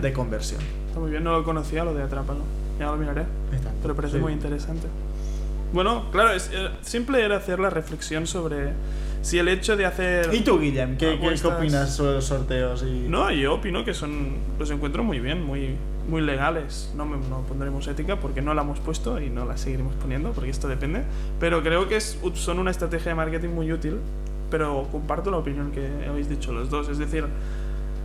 de 0.01 0.13
conversión. 0.13 0.61
Está 0.89 0.99
muy 1.01 1.11
bien, 1.11 1.23
no 1.25 1.33
lo 1.33 1.45
conocía 1.45 1.85
lo 1.85 1.95
de 1.95 2.03
Atrápalo. 2.03 2.41
Ya 2.79 2.87
lo 2.87 2.97
miraré. 2.97 3.25
Pero 3.83 3.95
parece 3.97 4.17
Sí. 4.17 4.21
muy 4.21 4.33
interesante. 4.33 4.87
Bueno, 5.73 6.11
claro, 6.13 6.31
es, 6.33 6.51
eh, 6.53 6.69
simple 6.83 7.25
era 7.25 7.37
hacer 7.39 7.59
la 7.59 7.71
reflexión 7.71 8.27
sobre 8.27 8.73
si 9.27 9.39
el 9.41 9.49
hecho 9.49 9.77
de 9.77 9.87
hacer... 9.87 10.33
¿Y 10.33 10.41
tú, 10.43 10.61
Guillem? 10.61 10.97
¿Qué, 10.97 11.19
qué- 11.19 11.47
opinas 11.49 11.95
sobre 11.97 12.13
los 12.13 12.25
sorteos? 12.27 12.85
Y... 12.85 13.07
No, 13.09 13.31
yo 13.33 13.55
opino 13.55 13.85
que 13.85 13.93
son 13.93 14.37
los 14.59 14.71
encuentro 14.71 15.03
muy 15.03 15.19
bien, 15.19 15.43
muy, 15.43 15.75
muy 16.09 16.21
legales. 16.23 16.93
No, 16.97 17.07
me- 17.07 17.17
no 17.29 17.41
pondremos 17.49 17.89
ética 17.89 18.21
porque 18.21 18.41
no 18.41 18.55
la 18.55 18.63
hemos 18.63 18.79
puesto 18.79 19.21
y 19.21 19.29
no 19.29 19.45
la 19.45 19.57
seguiremos 19.57 19.95
poniendo 19.97 20.31
porque 20.31 20.51
esto 20.51 20.69
depende. 20.69 21.03
Pero 21.41 21.63
creo 21.65 21.89
que 21.89 21.97
es, 21.97 22.19
son 22.35 22.61
una 22.61 22.71
estrategia 22.71 23.11
de 23.11 23.15
marketing 23.17 23.49
muy 23.49 23.73
útil. 23.73 23.99
Pero 24.49 24.87
comparto 24.93 25.33
la 25.33 25.39
opinión 25.39 25.73
que 25.73 25.89
habéis 26.09 26.29
dicho 26.29 26.53
los 26.53 26.71
dos. 26.71 26.89
Es 26.89 26.99
decir, 26.99 27.25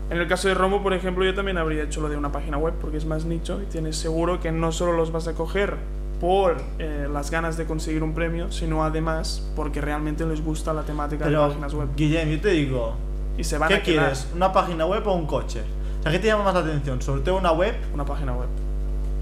en 0.10 0.18
el 0.18 0.28
caso 0.28 0.48
de 0.48 0.56
Romo, 0.56 0.82
por 0.82 0.94
ejemplo, 0.96 1.24
yo 1.24 1.36
también 1.36 1.60
habría 1.60 1.84
hecho 1.84 2.02
lo 2.02 2.10
de 2.10 2.18
una 2.18 2.32
página 2.32 2.58
web 2.58 2.74
porque 2.82 2.98
es 2.98 3.06
más 3.06 3.26
nicho 3.26 3.62
y 3.62 3.68
tienes 3.68 3.96
seguro 3.96 4.40
que 4.40 4.52
no 4.52 4.72
solo 4.72 4.94
los 4.94 5.12
vas 5.12 5.28
a 5.28 5.34
coger 5.34 5.76
por 6.22 6.56
eh, 6.80 7.08
las 7.12 7.30
ganas 7.32 7.58
de 7.58 7.66
conseguir 7.66 8.02
un 8.04 8.14
premio, 8.14 8.50
sino 8.52 8.84
además 8.84 9.42
porque 9.56 9.82
realmente 9.82 10.24
les 10.26 10.42
gusta 10.42 10.72
la 10.72 10.84
temática 10.84 11.26
de 11.26 11.32
Pero, 11.32 11.48
páginas 11.50 11.74
web. 11.74 11.90
Guillem, 11.98 12.30
yo 12.30 12.40
te 12.40 12.50
digo, 12.52 12.94
Y 13.38 13.44
se 13.44 13.58
van 13.58 13.68
¿qué 13.70 13.76
a 13.76 13.82
quieres? 13.82 14.28
¿Una 14.36 14.54
página 14.54 14.86
web 14.86 15.06
o 15.08 15.14
un 15.14 15.26
coche? 15.26 15.62
O 16.00 16.04
sea, 16.04 16.12
¿qué 16.12 16.20
te 16.20 16.28
llama 16.28 16.44
más 16.44 16.54
la 16.54 16.60
atención? 16.62 17.02
¿Sorteo 17.02 17.38
una 17.38 17.52
web? 17.52 17.76
una 17.94 18.06
página 18.06 18.34
web. 18.34 18.48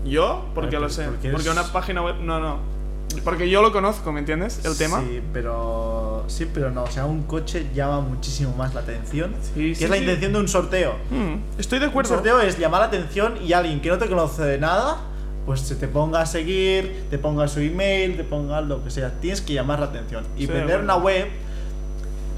¿Yo? 0.06 0.46
Porque 0.54 0.76
Ay, 0.76 0.82
lo 0.82 0.90
sé. 0.90 1.06
porque 1.06 1.32
Porque, 1.32 1.50
eres- 1.50 1.58
una 1.58 1.72
página 1.74 2.02
web. 2.02 2.16
No, 2.22 2.40
no. 2.40 2.58
Porque 3.24 3.50
yo 3.50 3.62
lo 3.62 3.72
conozco, 3.72 4.12
¿me 4.12 4.20
entiendes? 4.20 4.64
El 4.66 4.78
tema. 4.78 5.02
Sí, 5.02 5.22
pero. 5.34 6.24
Sí, 6.28 6.48
pero 6.54 6.70
no. 6.70 6.84
O 6.84 6.92
sea, 6.92 7.06
un 7.06 7.24
coche 7.24 7.68
llama 7.74 8.02
muchísimo 8.02 8.54
más 8.56 8.74
la 8.76 8.82
atención. 8.82 9.34
Sí, 9.42 9.70
que 9.70 9.76
sí, 9.76 9.84
es 9.86 9.90
la 9.90 9.96
sí. 9.98 10.04
intención 10.04 10.34
de 10.34 10.40
un 10.40 10.48
sorteo. 10.48 10.94
Mm, 11.10 11.60
estoy 11.60 11.80
de 11.80 11.86
Un 11.86 11.90
acuerdo. 11.90 12.14
sorteo 12.14 12.40
es 12.40 12.58
llamar 12.60 12.82
la 12.82 12.88
atención 12.88 13.36
y 13.44 13.54
alguien 13.54 13.82
que 13.82 13.90
no 13.90 13.98
te 13.98 14.08
conoce 14.08 14.44
de 14.44 14.58
nada, 14.60 14.98
pues 15.46 15.62
se 15.62 15.76
te 15.76 15.88
ponga 15.88 16.22
a 16.22 16.26
seguir, 16.26 17.06
te 17.10 17.18
ponga 17.18 17.48
su 17.48 17.60
email, 17.60 18.18
te 18.18 18.24
ponga 18.24 18.62
lo 18.62 18.84
que 18.84 18.90
sea. 18.92 19.12
Tienes 19.20 19.42
que 19.42 19.54
llamar 19.54 19.80
la 19.80 19.88
atención. 19.88 20.24
Y 20.38 20.42
Sí, 20.42 20.48
de 20.48 20.54
vender 20.54 20.82
una 20.82 20.96
web, 20.98 21.28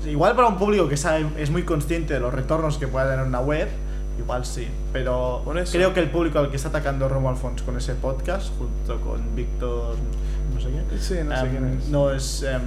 igual 0.08 0.36
para 0.36 0.48
un 0.48 0.58
público 0.58 0.88
que 0.88 0.98
sabe, 0.98 1.25
es 1.38 1.50
muy 1.50 1.63
consciente 1.63 2.13
de 2.13 2.20
los 2.20 2.34
retornos 2.34 2.77
que 2.77 2.88
puede 2.88 3.10
tener 3.10 3.25
una 3.25 3.41
web, 3.41 3.67
igual 4.20 4.46
sí. 4.46 4.67
Pero 4.93 5.43
creo 5.72 5.93
que 5.93 6.00
el 6.00 6.10
público 6.10 6.39
al 6.39 6.50
que 6.50 6.55
está 6.55 6.70
atacando 6.70 7.08
Romo 7.10 7.29
Alfons 7.29 7.62
con 7.63 7.77
ese 7.77 7.96
podcast, 7.96 8.50
junto 8.58 9.00
con 9.01 9.36
Víctor, 9.36 9.96
no 10.53 10.62
sé 10.62 10.67
qué, 10.70 10.98
Sí, 11.00 11.15
no 11.25 11.36
sé 11.36 11.41
em, 11.46 11.50
quién 11.50 11.65
es. 11.79 11.88
no 11.89 12.12
es. 12.12 12.43
em, 12.43 12.62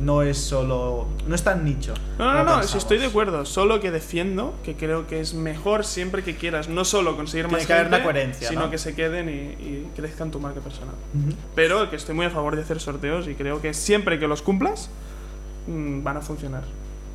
no 0.00 0.22
es 0.22 0.38
solo. 0.38 1.06
No 1.26 1.34
es 1.34 1.42
tan 1.42 1.64
nicho. 1.64 1.94
No, 2.18 2.24
no, 2.26 2.32
no, 2.44 2.44
pensamos. 2.58 2.74
estoy 2.76 2.98
de 2.98 3.06
acuerdo. 3.06 3.44
Solo 3.46 3.80
que 3.80 3.90
defiendo 3.90 4.54
que 4.64 4.74
creo 4.76 5.06
que 5.06 5.20
es 5.20 5.34
mejor 5.34 5.84
siempre 5.84 6.22
que 6.22 6.36
quieras 6.36 6.68
no 6.68 6.84
solo 6.84 7.16
conseguir 7.16 7.46
Tiene 7.46 7.58
más 7.58 7.66
que 7.66 7.72
haber 7.72 7.84
gente, 7.86 7.96
una 7.96 8.04
coherencia, 8.04 8.48
sino 8.48 8.62
¿no? 8.62 8.70
que 8.70 8.78
se 8.78 8.94
queden 8.94 9.28
y, 9.28 9.32
y 9.32 9.90
crezcan 9.96 10.30
tu 10.30 10.38
marca 10.40 10.60
personal. 10.60 10.94
Ujú. 11.14 11.34
Pero 11.54 11.88
que 11.90 11.96
estoy 11.96 12.14
muy 12.14 12.26
a 12.26 12.30
favor 12.30 12.56
de 12.56 12.62
hacer 12.62 12.80
sorteos 12.80 13.26
y 13.28 13.34
creo 13.34 13.60
que 13.60 13.72
siempre 13.74 14.18
que 14.18 14.26
los 14.28 14.42
cumplas 14.42 14.90
mm, 15.66 16.02
van 16.02 16.16
a 16.18 16.20
funcionar. 16.20 16.62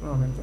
Nuevamente. 0.02 0.42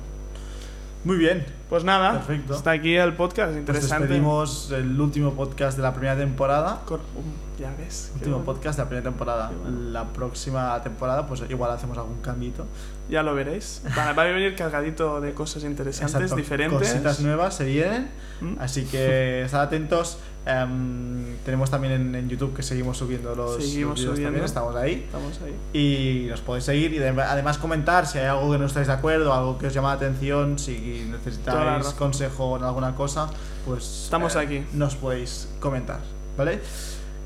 Muy 1.05 1.17
bien. 1.17 1.47
Pues 1.69 1.85
nada, 1.85 2.13
Perfecto. 2.15 2.55
está 2.55 2.73
aquí 2.73 2.97
el 2.97 3.13
podcast, 3.15 3.51
Nos 3.53 3.61
interesante. 3.61 3.99
despedimos 4.07 4.71
el 4.73 5.01
último 5.01 5.33
podcast 5.35 5.77
de 5.77 5.83
la 5.83 5.93
primera 5.93 6.17
temporada. 6.17 6.83
Cor- 6.87 7.01
um, 7.17 7.48
ya 7.59 7.75
ves. 7.77 8.11
Último 8.15 8.37
bueno. 8.39 8.45
podcast 8.53 8.79
de 8.79 8.85
la 8.85 8.89
primera 8.89 9.11
temporada. 9.11 9.51
Bueno. 9.51 9.91
La 9.91 10.05
próxima 10.13 10.81
temporada, 10.83 11.27
pues 11.27 11.43
igual 11.49 11.71
hacemos 11.71 11.99
algún 11.99 12.21
cambito. 12.21 12.67
Ya 13.09 13.23
lo 13.23 13.35
veréis. 13.35 13.83
Va, 13.97 14.13
va 14.13 14.23
a 14.23 14.27
venir 14.27 14.55
cargadito 14.55 15.21
de 15.21 15.33
cosas 15.35 15.65
interesantes, 15.65 16.15
Exacto. 16.15 16.37
diferentes. 16.37 16.79
Cositas 16.79 17.21
nuevas 17.21 17.55
se 17.57 17.65
vienen. 17.65 18.11
Mm. 18.41 18.55
Así 18.61 18.85
que 18.85 19.43
estad 19.45 19.63
atentos. 19.63 20.19
Em, 20.47 21.37
tenemos 21.45 21.71
también 21.71 21.93
en, 21.93 22.15
en 22.15 22.29
YouTube 22.31 22.55
que 22.55 22.63
seguimos 22.63 22.97
subiendo 22.97 23.35
los, 23.35 23.57
Seguimos 23.63 23.99
subiendo. 24.01 24.23
también. 24.25 24.45
Estamos 24.45 24.75
ahí. 24.77 25.03
Estamos 25.07 25.39
ahí. 25.43 25.55
Y 25.79 26.27
nos 26.31 26.41
podéis 26.41 26.65
seguir 26.65 26.93
y 26.95 26.99
de- 26.99 27.09
además 27.09 27.59
comentar 27.59 28.07
si 28.07 28.19
hay 28.19 28.27
algo 28.27 28.51
que 28.53 28.59
no 28.59 28.65
estáis 28.65 28.87
de 28.87 28.93
acuerdo, 28.95 29.35
algo 29.35 29.59
que 29.59 29.67
os 29.67 29.75
llama 29.75 29.89
la 29.89 29.95
atención, 29.97 30.59
si 30.59 31.07
necesitáis 31.11 31.89
consejo 31.89 32.57
en 32.57 32.63
alguna 32.65 32.95
cosa, 32.95 33.29
pues 33.67 33.85
eh, 33.85 34.05
Estamos 34.05 34.37
aquí. 34.37 34.65
Nos 34.73 34.95
podéis 34.97 35.49
comentar, 35.61 36.01
¿vale? 36.39 36.61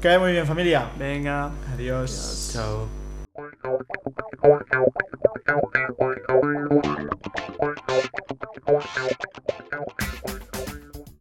Muy 0.03 0.33
bien, 0.33 0.45
familia. 0.45 0.91
Venga. 0.99 1.53
Adiós. 1.75 2.51
Adiós 2.51 2.51
chao. 2.53 2.89